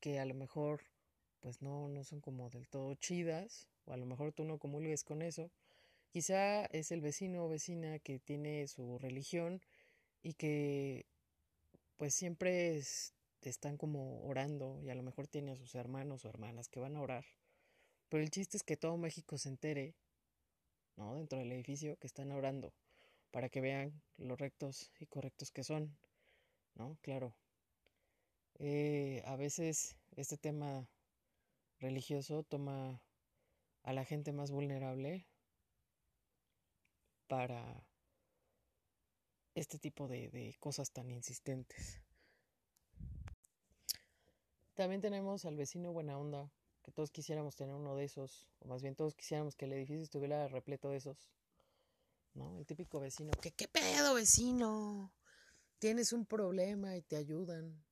que 0.00 0.21
a 0.21 0.26
lo 0.26 0.35
mejor 0.35 0.83
pues 1.40 1.62
no, 1.62 1.88
no 1.88 2.05
son 2.05 2.21
como 2.21 2.50
del 2.50 2.69
todo 2.69 2.95
chidas, 2.95 3.69
o 3.85 3.93
a 3.93 3.97
lo 3.97 4.07
mejor 4.07 4.33
tú 4.33 4.45
no 4.45 4.59
comulgues 4.59 5.05
con 5.05 5.23
eso. 5.23 5.50
Quizá 6.11 6.64
es 6.67 6.90
el 6.93 7.00
vecino 7.00 7.45
o 7.45 7.49
vecina 7.49 7.99
que 8.00 8.19
tiene 8.19 8.67
su 8.69 8.99
religión 8.99 9.62
y 10.23 10.35
que 10.35 11.07
pues 11.97 12.14
siempre 12.14 12.83
están 13.43 13.76
como 13.76 14.23
orando 14.25 14.81
y 14.83 14.90
a 14.90 14.95
lo 14.95 15.02
mejor 15.02 15.28
tiene 15.28 15.52
a 15.52 15.57
sus 15.57 15.75
hermanos 15.75 16.25
o 16.25 16.28
hermanas 16.28 16.69
que 16.69 16.81
van 16.81 16.97
a 16.97 17.02
orar. 17.02 17.25
Pero 18.09 18.23
el 18.23 18.31
chiste 18.31 18.57
es 18.57 18.62
que 18.62 18.76
todo 18.76 18.97
México 18.97 19.38
se 19.38 19.49
entere, 19.50 19.95
¿no? 20.97 21.14
Dentro 21.14 21.38
del 21.38 21.52
edificio 21.52 21.97
que 21.99 22.07
están 22.07 22.33
orando 22.33 22.73
para 23.30 23.49
que 23.49 23.61
vean 23.61 24.02
lo 24.17 24.36
rectos 24.36 24.93
y 24.99 25.06
correctos 25.06 25.50
que 25.50 25.64
son, 25.64 25.97
¿no? 26.75 26.97
Claro. 27.02 27.34
Eh, 28.58 29.23
a 29.26 29.36
veces 29.36 29.97
este 30.17 30.36
tema 30.36 30.88
religioso 31.78 32.43
toma 32.43 33.00
a 33.82 33.93
la 33.93 34.04
gente 34.04 34.32
más 34.32 34.50
vulnerable 34.50 35.26
para 37.28 37.86
este 39.54 39.78
tipo 39.78 40.08
de, 40.08 40.28
de, 40.30 40.56
cosas 40.58 40.91
tan 40.91 41.10
insistentes. 41.10 42.00
También 44.75 45.00
tenemos 45.00 45.45
al 45.45 45.56
vecino 45.56 45.93
buena 45.93 46.19
onda, 46.19 46.50
que 46.82 46.93
todos 46.93 47.10
quisiéramos 47.10 47.56
tener 47.56 47.75
uno 47.75 47.97
de 47.97 48.04
esos, 48.04 48.49
o 48.60 48.69
más 48.69 48.82
bien 48.82 48.95
todos 48.95 49.14
quisiéramos 49.14 49.56
que 49.56 49.67
el 49.67 49.73
edificio 49.73 50.02
estuviera 50.02 50.49
repleto 50.49 50.91
de 50.91 50.99
esos. 50.99 51.28
¿No? 52.39 52.57
El 52.57 52.67
típico 52.67 53.01
vecino, 53.01 53.33
que 53.33 53.51
qué 53.51 53.67
pedo 53.67 54.15
vecino, 54.15 55.13
tienes 55.79 56.13
un 56.13 56.25
problema 56.25 56.97
y 56.97 57.03
te 57.03 57.17
ayudan. 57.17 57.85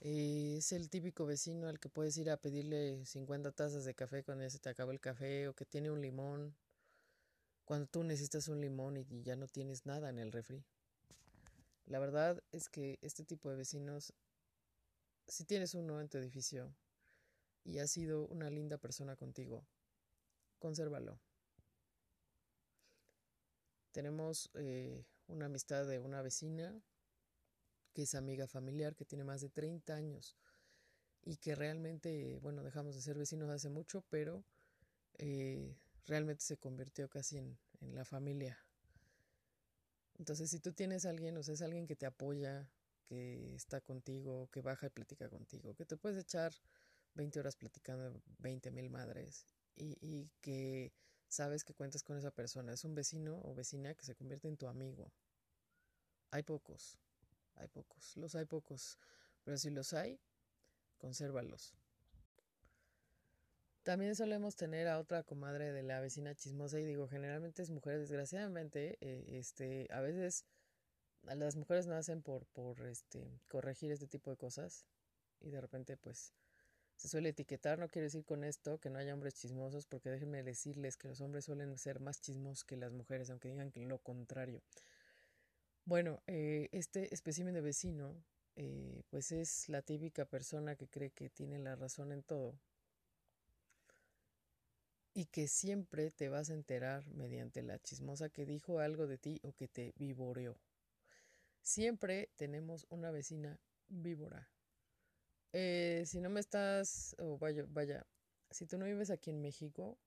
Eh, 0.00 0.56
es 0.58 0.72
el 0.72 0.90
típico 0.90 1.24
vecino 1.24 1.68
al 1.68 1.78
que 1.78 1.88
puedes 1.88 2.16
ir 2.16 2.30
a 2.30 2.36
pedirle 2.36 3.04
50 3.06 3.52
tazas 3.52 3.84
de 3.84 3.94
café 3.94 4.24
cuando 4.24 4.42
ya 4.44 4.50
se 4.50 4.58
te 4.58 4.70
acaba 4.70 4.92
el 4.92 5.00
café 5.00 5.46
o 5.46 5.54
que 5.54 5.66
tiene 5.66 5.90
un 5.90 6.00
limón 6.00 6.56
cuando 7.70 7.86
tú 7.86 8.02
necesitas 8.02 8.48
un 8.48 8.60
limón 8.60 8.96
y, 8.96 9.06
ya 9.22 9.36
no 9.36 9.46
tienes 9.46 9.86
nada 9.86 10.10
en 10.10 10.18
el 10.18 10.32
refri. 10.32 10.64
La 11.86 12.00
verdad 12.00 12.42
es 12.50 12.68
que 12.68 12.98
este 13.00 13.24
tipo 13.24 13.48
de 13.48 13.54
vecinos, 13.54 14.12
si 15.28 15.44
tienes 15.44 15.74
uno 15.74 16.00
en 16.00 16.08
tu 16.08 16.18
edificio 16.18 16.74
y 17.62 17.78
ha 17.78 17.86
sido 17.86 18.26
una 18.26 18.50
linda 18.50 18.76
persona 18.78 19.14
contigo, 19.14 19.64
consérvalo. 20.58 21.20
Tenemos 23.92 24.50
eh, 24.54 25.04
una 25.26 25.46
amistad 25.46 25.86
de 25.86 25.98
una 25.98 26.22
vecina 26.22 26.80
que 27.92 28.02
es 28.02 28.14
amiga 28.14 28.46
familiar, 28.46 28.94
que 28.94 29.04
tiene 29.04 29.24
más 29.24 29.40
de 29.40 29.50
30 29.50 29.94
años 29.94 30.36
y 31.22 31.36
que 31.36 31.54
realmente, 31.54 32.38
bueno, 32.40 32.62
dejamos 32.62 32.94
de 32.94 33.02
ser 33.02 33.18
vecinos 33.18 33.50
hace 33.50 33.68
mucho, 33.68 34.04
pero 34.08 34.44
eh, 35.18 35.76
realmente 36.06 36.44
se 36.44 36.56
convirtió 36.56 37.08
casi 37.08 37.38
en, 37.38 37.58
en, 37.80 37.94
la 37.94 38.04
familia. 38.04 38.58
Entonces, 40.18 40.50
si 40.50 40.60
tú 40.60 40.72
tienes 40.72 41.04
a 41.04 41.10
alguien, 41.10 41.36
o 41.36 41.42
sea, 41.42 41.54
es 41.54 41.62
alguien 41.62 41.86
que 41.86 41.96
te 41.96 42.06
apoya, 42.06 42.70
que 43.04 43.54
está 43.54 43.80
contigo, 43.80 44.48
que 44.52 44.62
baja 44.62 44.86
y 44.86 44.90
platica 44.90 45.28
contigo, 45.28 45.74
que 45.74 45.84
te 45.84 45.96
puedes 45.96 46.22
echar 46.22 46.52
20 47.14 47.40
horas 47.40 47.56
platicando 47.56 48.22
20 48.38 48.70
mil 48.70 48.88
madres 48.90 49.46
y, 49.74 49.98
y 50.00 50.30
que 50.40 50.92
sabes 51.30 51.64
que 51.64 51.72
cuentas 51.72 52.02
con 52.02 52.18
esa 52.18 52.30
persona, 52.30 52.72
es 52.72 52.84
un 52.84 52.94
vecino 52.94 53.40
o 53.44 53.54
vecina 53.54 53.94
que 53.94 54.04
se 54.04 54.14
convierte 54.14 54.48
en 54.48 54.56
tu 54.56 54.66
amigo. 54.66 55.10
Hay 56.32 56.42
pocos, 56.42 56.98
hay 57.54 57.68
pocos, 57.68 58.16
los 58.16 58.34
hay 58.34 58.44
pocos, 58.44 58.98
pero 59.44 59.56
si 59.56 59.70
los 59.70 59.92
hay, 59.92 60.20
consérvalos. 60.98 61.74
También 63.84 64.14
solemos 64.14 64.56
tener 64.56 64.88
a 64.88 64.98
otra 64.98 65.22
comadre 65.22 65.72
de 65.72 65.82
la 65.82 66.00
vecina 66.00 66.34
chismosa 66.34 66.78
y 66.78 66.84
digo, 66.84 67.08
generalmente 67.08 67.62
es 67.62 67.70
mujer, 67.70 67.98
desgraciadamente, 67.98 68.98
eh, 69.00 69.38
este, 69.38 69.86
a 69.90 70.00
veces 70.00 70.44
las 71.22 71.56
mujeres 71.56 71.86
no 71.86 71.94
hacen 71.94 72.22
por, 72.22 72.44
por 72.46 72.86
este, 72.86 73.40
corregir 73.48 73.92
este 73.92 74.06
tipo 74.06 74.30
de 74.30 74.36
cosas 74.36 74.84
y 75.40 75.50
de 75.50 75.60
repente 75.60 75.96
pues 75.96 76.34
se 77.00 77.08
suele 77.08 77.30
etiquetar, 77.30 77.78
no 77.78 77.88
quiero 77.88 78.04
decir 78.04 78.26
con 78.26 78.44
esto 78.44 78.78
que 78.78 78.90
no 78.90 78.98
haya 78.98 79.14
hombres 79.14 79.32
chismosos, 79.34 79.86
porque 79.86 80.10
déjenme 80.10 80.42
decirles 80.42 80.98
que 80.98 81.08
los 81.08 81.22
hombres 81.22 81.46
suelen 81.46 81.78
ser 81.78 81.98
más 81.98 82.20
chismosos 82.20 82.62
que 82.62 82.76
las 82.76 82.92
mujeres, 82.92 83.30
aunque 83.30 83.48
digan 83.48 83.72
lo 83.88 83.96
contrario. 84.00 84.60
Bueno, 85.86 86.20
eh, 86.26 86.68
este 86.72 87.14
espécimen 87.14 87.54
de 87.54 87.62
vecino, 87.62 88.22
eh, 88.54 89.02
pues 89.08 89.32
es 89.32 89.70
la 89.70 89.80
típica 89.80 90.26
persona 90.26 90.76
que 90.76 90.88
cree 90.88 91.10
que 91.10 91.30
tiene 91.30 91.58
la 91.58 91.74
razón 91.74 92.12
en 92.12 92.22
todo 92.22 92.60
y 95.14 95.24
que 95.24 95.48
siempre 95.48 96.10
te 96.10 96.28
vas 96.28 96.50
a 96.50 96.54
enterar 96.54 97.06
mediante 97.08 97.62
la 97.62 97.78
chismosa 97.78 98.28
que 98.28 98.44
dijo 98.44 98.80
algo 98.80 99.06
de 99.06 99.16
ti 99.16 99.40
o 99.42 99.54
que 99.54 99.68
te 99.68 99.94
vivoreó. 99.96 100.58
Siempre 101.62 102.28
tenemos 102.36 102.86
una 102.90 103.10
vecina 103.10 103.58
víbora. 103.88 104.50
Eh, 105.52 106.04
si 106.06 106.20
no 106.20 106.30
me 106.30 106.40
estás, 106.40 107.14
o 107.18 107.38
vaya, 107.38 107.64
vaya, 107.68 108.06
si 108.50 108.66
tú 108.66 108.78
no 108.78 108.84
vives 108.86 109.10
aquí 109.10 109.30
en 109.30 109.40
México, 109.40 109.98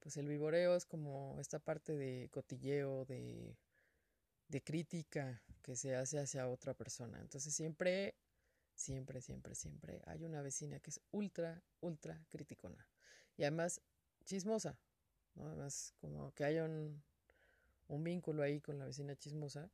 pues 0.00 0.16
el 0.16 0.28
vivoreo 0.28 0.76
es 0.76 0.84
como 0.84 1.38
esta 1.40 1.58
parte 1.58 1.94
de 1.96 2.28
cotilleo, 2.30 3.04
de 3.04 3.56
crítica 4.62 5.42
que 5.62 5.76
se 5.76 5.96
hace 5.96 6.18
hacia 6.18 6.48
otra 6.48 6.74
persona. 6.74 7.18
Entonces 7.20 7.54
siempre, 7.54 8.14
siempre, 8.74 9.20
siempre, 9.20 9.54
siempre 9.54 10.02
hay 10.06 10.24
una 10.24 10.42
vecina 10.42 10.78
que 10.80 10.90
es 10.90 11.00
ultra, 11.10 11.62
ultra 11.80 12.24
criticona. 12.28 12.86
Y 13.36 13.42
además 13.42 13.80
chismosa, 14.24 14.78
¿no? 15.34 15.46
Además 15.46 15.94
como 16.00 16.32
que 16.34 16.44
haya 16.44 16.64
un, 16.64 17.02
un 17.88 18.04
vínculo 18.04 18.42
ahí 18.42 18.60
con 18.60 18.78
la 18.78 18.86
vecina 18.86 19.16
chismosa. 19.16 19.70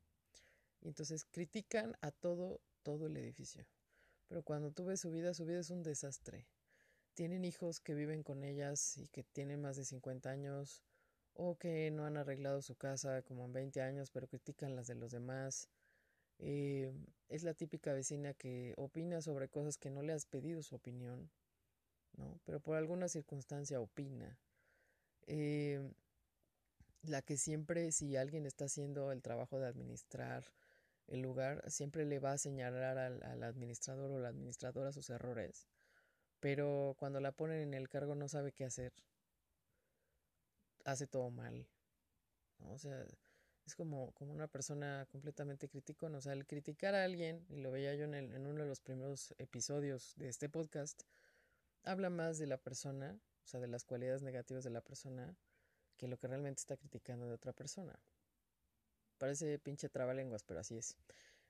Y 0.81 0.89
entonces 0.89 1.25
critican 1.25 1.97
a 2.01 2.11
todo, 2.11 2.61
todo 2.83 3.07
el 3.07 3.17
edificio. 3.17 3.67
Pero 4.31 4.45
cuando 4.45 4.71
tú 4.71 4.85
ves 4.85 5.01
su 5.01 5.11
vida, 5.11 5.35
su 5.35 5.45
vida 5.45 5.59
es 5.59 5.71
un 5.71 5.83
desastre. 5.83 6.47
Tienen 7.15 7.45
hijos 7.45 7.81
que 7.81 7.95
viven 7.95 8.23
con 8.23 8.45
ellas 8.45 8.97
y 8.97 9.09
que 9.09 9.25
tienen 9.25 9.61
más 9.61 9.77
de 9.77 9.85
50 9.85 10.31
años 10.31 10.85
o 11.35 11.59
que 11.59 11.91
no 11.91 12.07
han 12.07 12.17
arreglado 12.17 12.63
su 12.63 12.77
casa 12.77 13.23
como 13.23 13.45
en 13.45 13.53
20 13.53 13.83
años, 13.83 14.13
pero 14.13 14.29
critican 14.29 14.77
las 14.77 14.87
de 14.87 14.95
los 14.95 15.11
demás. 15.11 15.69
Eh, 16.39 16.93
es 17.29 17.43
la 17.43 17.55
típica 17.55 17.93
vecina 17.93 18.33
que 18.33 18.73
opina 18.77 19.21
sobre 19.21 19.49
cosas 19.49 19.77
que 19.77 19.91
no 19.91 20.01
le 20.01 20.13
has 20.13 20.27
pedido 20.27 20.63
su 20.63 20.77
opinión, 20.77 21.29
¿no? 22.17 22.39
Pero 22.45 22.61
por 22.61 22.77
alguna 22.77 23.09
circunstancia 23.09 23.81
opina. 23.81 24.39
Eh, 25.27 25.93
la 27.03 27.21
que 27.23 27.37
siempre, 27.37 27.91
si 27.91 28.17
alguien 28.17 28.47
está 28.47 28.67
haciendo 28.67 29.11
el 29.11 29.23
trabajo 29.23 29.59
de 29.59 29.67
administrar 29.67 30.45
el 31.11 31.21
lugar, 31.21 31.63
siempre 31.69 32.05
le 32.07 32.21
va 32.21 32.33
a 32.33 32.39
señalar 32.39 32.97
al, 32.99 33.23
al 33.23 33.43
administrador 33.43 34.11
o 34.11 34.21
la 34.21 34.29
administradora 34.29 34.93
sus 34.93 35.11
errores. 35.11 35.69
Pero 36.41 36.95
cuando 36.99 37.21
la 37.21 37.33
ponen 37.33 37.61
en 37.61 37.75
el 37.75 37.89
cargo 37.89 38.15
no 38.15 38.29
sabe 38.29 38.53
qué 38.53 38.65
hacer. 38.65 38.93
Hace 40.85 41.07
todo 41.07 41.31
mal. 41.31 41.69
O 42.61 42.79
sea, 42.79 43.05
es 43.67 43.75
como, 43.75 44.13
como 44.13 44.33
una 44.33 44.49
persona 44.49 45.07
completamente 45.11 45.69
criticona. 45.69 46.19
O 46.19 46.21
sea, 46.21 46.33
el 46.33 46.47
criticar 46.47 46.95
a 46.95 47.05
alguien, 47.05 47.45
y 47.49 47.57
lo 47.57 47.71
veía 47.71 47.95
yo 47.95 48.05
en, 48.05 48.15
el, 48.15 48.33
en 48.33 48.47
uno 48.47 48.63
de 48.63 48.69
los 48.69 48.81
primeros 48.81 49.35
episodios 49.39 50.15
de 50.17 50.29
este 50.29 50.49
podcast, 50.49 51.03
habla 51.85 52.11
más 52.11 52.39
de 52.39 52.47
la 52.47 52.57
persona, 52.57 53.19
o 53.45 53.47
sea, 53.47 53.61
de 53.61 53.69
las 53.69 53.85
cualidades 53.85 54.23
negativas 54.23 54.65
de 54.65 54.71
la 54.71 54.81
persona, 54.81 55.37
que 55.97 56.09
lo 56.09 56.19
que 56.19 56.29
realmente 56.29 56.61
está 56.61 56.77
criticando 56.77 57.27
de 57.27 57.35
otra 57.35 57.53
persona. 57.53 57.99
Parece 59.21 59.59
pinche 59.59 59.91
trabalenguas, 59.91 60.43
pero 60.45 60.61
así 60.61 60.79
es. 60.79 60.97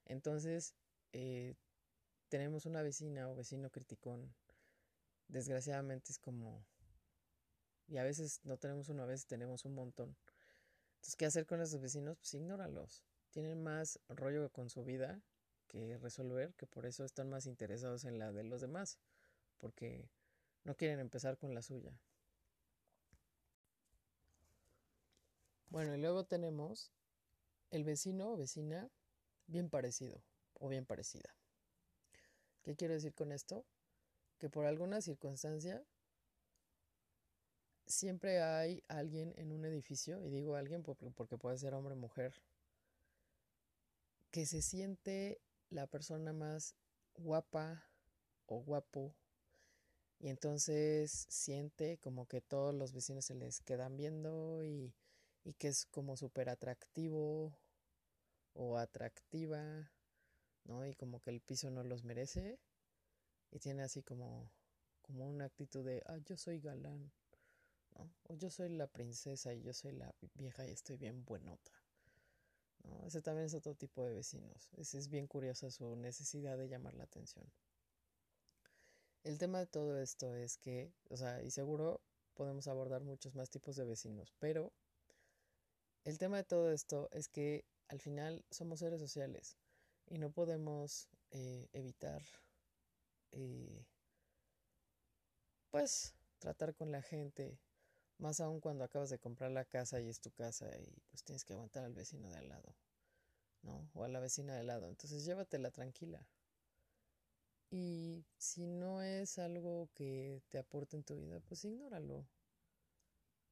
Entonces, 0.04 0.74
eh, 1.12 1.54
tenemos 2.28 2.66
una 2.66 2.83
vecina 2.83 3.30
o 3.30 3.37
vecino 3.37 3.70
criticón. 3.70 4.35
Desgraciadamente 5.28 6.11
es 6.11 6.18
como... 6.18 6.66
Y 7.87 7.98
a 7.98 8.02
veces 8.02 8.40
no 8.42 8.56
tenemos 8.56 8.88
uno, 8.88 9.04
a 9.04 9.06
veces 9.06 9.26
tenemos 9.26 9.64
un 9.64 9.76
montón. 9.76 10.16
Entonces, 10.96 11.14
¿qué 11.14 11.26
hacer 11.26 11.46
con 11.46 11.61
esos 11.61 11.80
vecinos? 11.80 12.18
Pues 12.18 12.35
ignóralos. 12.35 13.04
Tienen 13.30 13.62
más 13.62 14.00
rollo 14.09 14.50
con 14.50 14.68
su 14.68 14.83
vida 14.83 15.22
que 15.68 15.96
resolver, 15.98 16.52
que 16.54 16.66
por 16.66 16.87
eso 16.87 17.04
están 17.04 17.30
más 17.30 17.46
interesados 17.46 18.04
en 18.04 18.18
la 18.18 18.33
de 18.33 18.42
los 18.42 18.61
demás, 18.61 18.98
porque 19.59 20.11
no 20.64 20.74
quieren 20.74 20.98
empezar 20.98 21.38
con 21.38 21.54
la 21.54 21.62
suya. 21.62 21.96
Bueno, 25.68 25.94
y 25.94 26.00
luego 26.00 26.24
tenemos 26.24 26.90
el 27.70 27.85
vecino 27.85 28.33
o 28.33 28.37
vecina 28.37 28.90
bien 29.46 29.70
parecido 29.70 30.22
o 30.54 30.68
bien 30.68 30.87
parecida. 30.87 31.35
¿Qué 32.62 32.76
quiero 32.76 32.94
decir 32.94 33.14
con 33.14 33.33
esto? 33.33 33.64
Que 34.38 34.48
por 34.48 34.66
alguna 34.66 35.00
circunstancia 35.00 35.85
siempre 37.87 38.40
hay 38.42 38.83
alguien 38.88 39.35
en 39.37 39.52
un 39.52 39.64
edificio, 39.64 40.24
y 40.24 40.30
digo 40.30 40.54
alguien 40.54 40.83
porque 40.83 41.38
puede 41.38 41.59
ser 41.59 41.74
hombre 41.74 41.94
o 41.94 41.96
mujer, 41.96 42.40
que 44.30 44.46
se 44.46 44.62
siente 44.62 45.40
la 45.70 45.87
persona 45.87 46.33
más 46.33 46.76
guapa 47.14 47.85
o 48.46 48.61
guapo 48.61 49.14
y 50.20 50.28
entonces 50.28 51.26
siente 51.28 51.98
como 51.98 52.26
que 52.26 52.40
todos 52.40 52.74
los 52.74 52.92
vecinos 52.92 53.24
se 53.24 53.35
les 53.35 53.61
quedan 53.61 53.96
viendo 53.96 54.62
y, 54.64 54.94
y 55.44 55.55
que 55.55 55.68
es 55.68 55.87
como 55.87 56.16
súper 56.16 56.48
atractivo 56.48 57.57
o 58.53 58.79
atractiva, 58.79 59.90
¿no? 60.64 60.87
Y 60.87 60.94
como 60.94 61.20
que 61.20 61.31
el 61.31 61.40
piso 61.40 61.70
no 61.70 61.83
los 61.83 62.05
merece 62.05 62.59
y 63.50 63.59
tiene 63.59 63.83
así 63.83 64.03
como, 64.03 64.50
como 65.03 65.29
una 65.29 65.46
actitud 65.46 65.85
de, 65.85 66.03
ah, 66.07 66.18
yo 66.24 66.37
soy 66.37 66.61
galán. 66.61 67.12
O 68.29 68.35
yo 68.35 68.50
soy 68.50 68.70
la 68.70 68.87
princesa 68.87 69.53
y 69.53 69.62
yo 69.62 69.74
soy 69.74 69.92
la 69.92 70.14
vieja 70.35 70.66
y 70.66 70.70
estoy 70.70 70.96
bien 70.96 71.24
buenota. 71.24 71.72
¿no? 72.85 73.05
Ese 73.05 73.20
también 73.20 73.46
es 73.46 73.55
otro 73.55 73.74
tipo 73.74 74.05
de 74.05 74.14
vecinos. 74.14 74.70
Ese 74.76 74.98
es 74.98 75.09
bien 75.09 75.26
curiosa 75.26 75.70
su 75.70 75.96
necesidad 75.96 76.57
de 76.57 76.68
llamar 76.68 76.94
la 76.94 77.05
atención. 77.05 77.44
El 79.22 79.38
tema 79.38 79.59
de 79.59 79.66
todo 79.66 79.98
esto 79.98 80.35
es 80.35 80.57
que, 80.57 80.94
o 81.09 81.16
sea, 81.16 81.42
y 81.42 81.50
seguro 81.50 82.00
podemos 82.35 82.68
abordar 82.68 83.03
muchos 83.03 83.35
más 83.35 83.50
tipos 83.50 83.76
de 83.76 83.85
vecinos, 83.85 84.33
pero 84.38 84.72
el 86.04 86.18
tema 86.18 86.38
de 86.38 86.44
todo 86.44 86.70
esto 86.70 87.08
es 87.12 87.28
que 87.28 87.64
al 87.88 88.00
final 88.00 88.44
somos 88.50 88.80
seres 88.80 89.00
sociales 89.00 89.56
y 90.06 90.18
no 90.18 90.30
podemos 90.30 91.08
eh, 91.30 91.68
evitar, 91.72 92.22
eh, 93.32 93.86
pues, 95.70 96.14
tratar 96.38 96.74
con 96.74 96.90
la 96.90 97.02
gente 97.02 97.58
más 98.18 98.40
aún 98.40 98.60
cuando 98.60 98.84
acabas 98.84 99.10
de 99.10 99.18
comprar 99.18 99.50
la 99.50 99.64
casa 99.64 100.00
y 100.00 100.08
es 100.08 100.20
tu 100.20 100.30
casa 100.30 100.66
y 100.78 101.02
pues 101.08 101.22
tienes 101.24 101.44
que 101.44 101.54
aguantar 101.54 101.84
al 101.84 101.94
vecino 101.94 102.28
de 102.30 102.36
al 102.36 102.48
lado, 102.48 102.74
¿no? 103.62 103.90
O 103.94 104.04
a 104.04 104.08
la 104.08 104.20
vecina 104.20 104.54
de 104.54 104.60
al 104.60 104.66
lado. 104.66 104.88
Entonces 104.88 105.24
llévatela 105.24 105.70
tranquila. 105.70 106.26
Y 107.70 108.24
si 108.36 108.66
no 108.66 109.00
es 109.00 109.38
algo 109.38 109.88
que 109.94 110.42
te 110.48 110.58
aporte 110.58 110.96
en 110.96 111.04
tu 111.04 111.16
vida, 111.16 111.40
pues 111.40 111.64
ignóralo. 111.64 112.26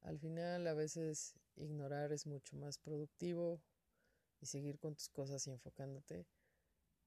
Al 0.01 0.19
final 0.19 0.67
a 0.67 0.75
veces 0.75 1.35
ignorar 1.59 2.13
es 2.13 2.27
mucho 2.27 2.57
más 2.57 2.79
productivo 2.79 3.61
y 4.41 4.47
seguir 4.47 4.79
con 4.79 4.95
tus 4.95 5.09
cosas 5.09 5.47
y 5.47 5.51
enfocándote 5.51 6.27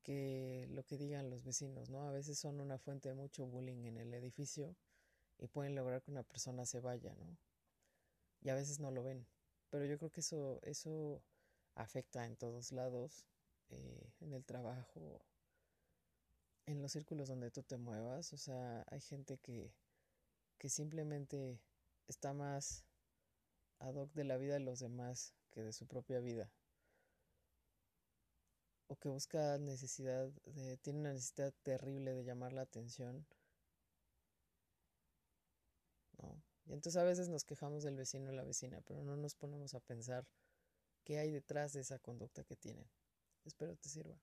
que 0.04 0.68
lo 0.72 0.84
que 0.84 0.98
digan 0.98 1.30
los 1.30 1.44
vecinos, 1.44 1.90
¿no? 1.90 2.08
A 2.08 2.12
veces 2.12 2.40
son 2.40 2.60
una 2.60 2.78
fuente 2.78 3.10
de 3.10 3.16
mucho 3.16 3.46
bullying 3.46 3.86
en 3.86 3.98
el 3.98 4.14
edificio 4.14 4.76
y 5.40 5.48
pueden 5.48 5.76
lograr 5.76 6.02
que 6.02 6.12
una 6.12 6.24
persona 6.24 6.66
se 6.66 6.80
vaya, 6.80 7.14
¿no? 7.16 7.38
y 8.42 8.50
a 8.50 8.56
veces 8.56 8.80
no 8.80 8.92
lo 8.92 9.04
ven. 9.04 9.26
Pero 9.70 9.86
yo 9.86 9.98
creo 9.98 10.12
que 10.12 10.22
eso, 10.22 10.60
eso 10.64 11.22
afecta 11.76 12.26
en 12.26 12.36
todos 12.36 12.72
lados, 12.72 13.26
eh, 13.70 14.12
en 14.20 14.34
el 14.34 14.44
trabajo, 14.44 15.22
en 16.66 16.82
los 16.82 16.92
círculos 16.92 17.30
donde 17.30 17.52
tú 17.52 17.64
te 17.64 17.78
muevas. 17.78 18.34
O 18.34 18.38
sea, 18.38 18.84
hay 18.90 19.00
gente 19.00 19.38
que, 19.38 19.74
que 20.58 20.70
simplemente 20.70 21.60
está 22.08 22.34
más 22.34 22.84
ad 23.82 23.96
hoc 23.96 24.14
de 24.14 24.24
la 24.24 24.38
vida 24.38 24.54
de 24.54 24.60
los 24.60 24.80
demás 24.80 25.34
que 25.52 25.62
de 25.62 25.74
su 25.74 25.88
propia 25.88 26.20
vida. 26.20 26.50
O 28.88 28.96
que 28.96 29.10
busca 29.10 29.58
necesidad 29.58 30.30
de, 30.46 30.78
tiene 30.78 31.00
una 31.00 31.14
necesidad 31.14 31.54
terrible 31.64 32.14
de 32.14 32.24
llamar 32.24 32.54
la 32.54 32.62
atención. 32.62 33.26
¿No? 36.18 36.44
Y 36.66 36.74
entonces 36.74 37.02
a 37.02 37.04
veces 37.04 37.30
nos 37.30 37.44
quejamos 37.44 37.84
del 37.84 37.96
vecino 37.96 38.30
o 38.30 38.34
la 38.34 38.44
vecina, 38.44 38.82
pero 38.82 39.02
no 39.04 39.16
nos 39.16 39.36
ponemos 39.36 39.74
a 39.74 39.80
pensar 39.80 40.28
qué 41.04 41.20
hay 41.20 41.32
detrás 41.32 41.74
de 41.74 41.82
esa 41.82 42.00
conducta 42.00 42.44
que 42.44 42.56
tienen. 42.56 42.88
Espero 43.46 43.76
te 43.76 43.90
sirva. 43.90 44.16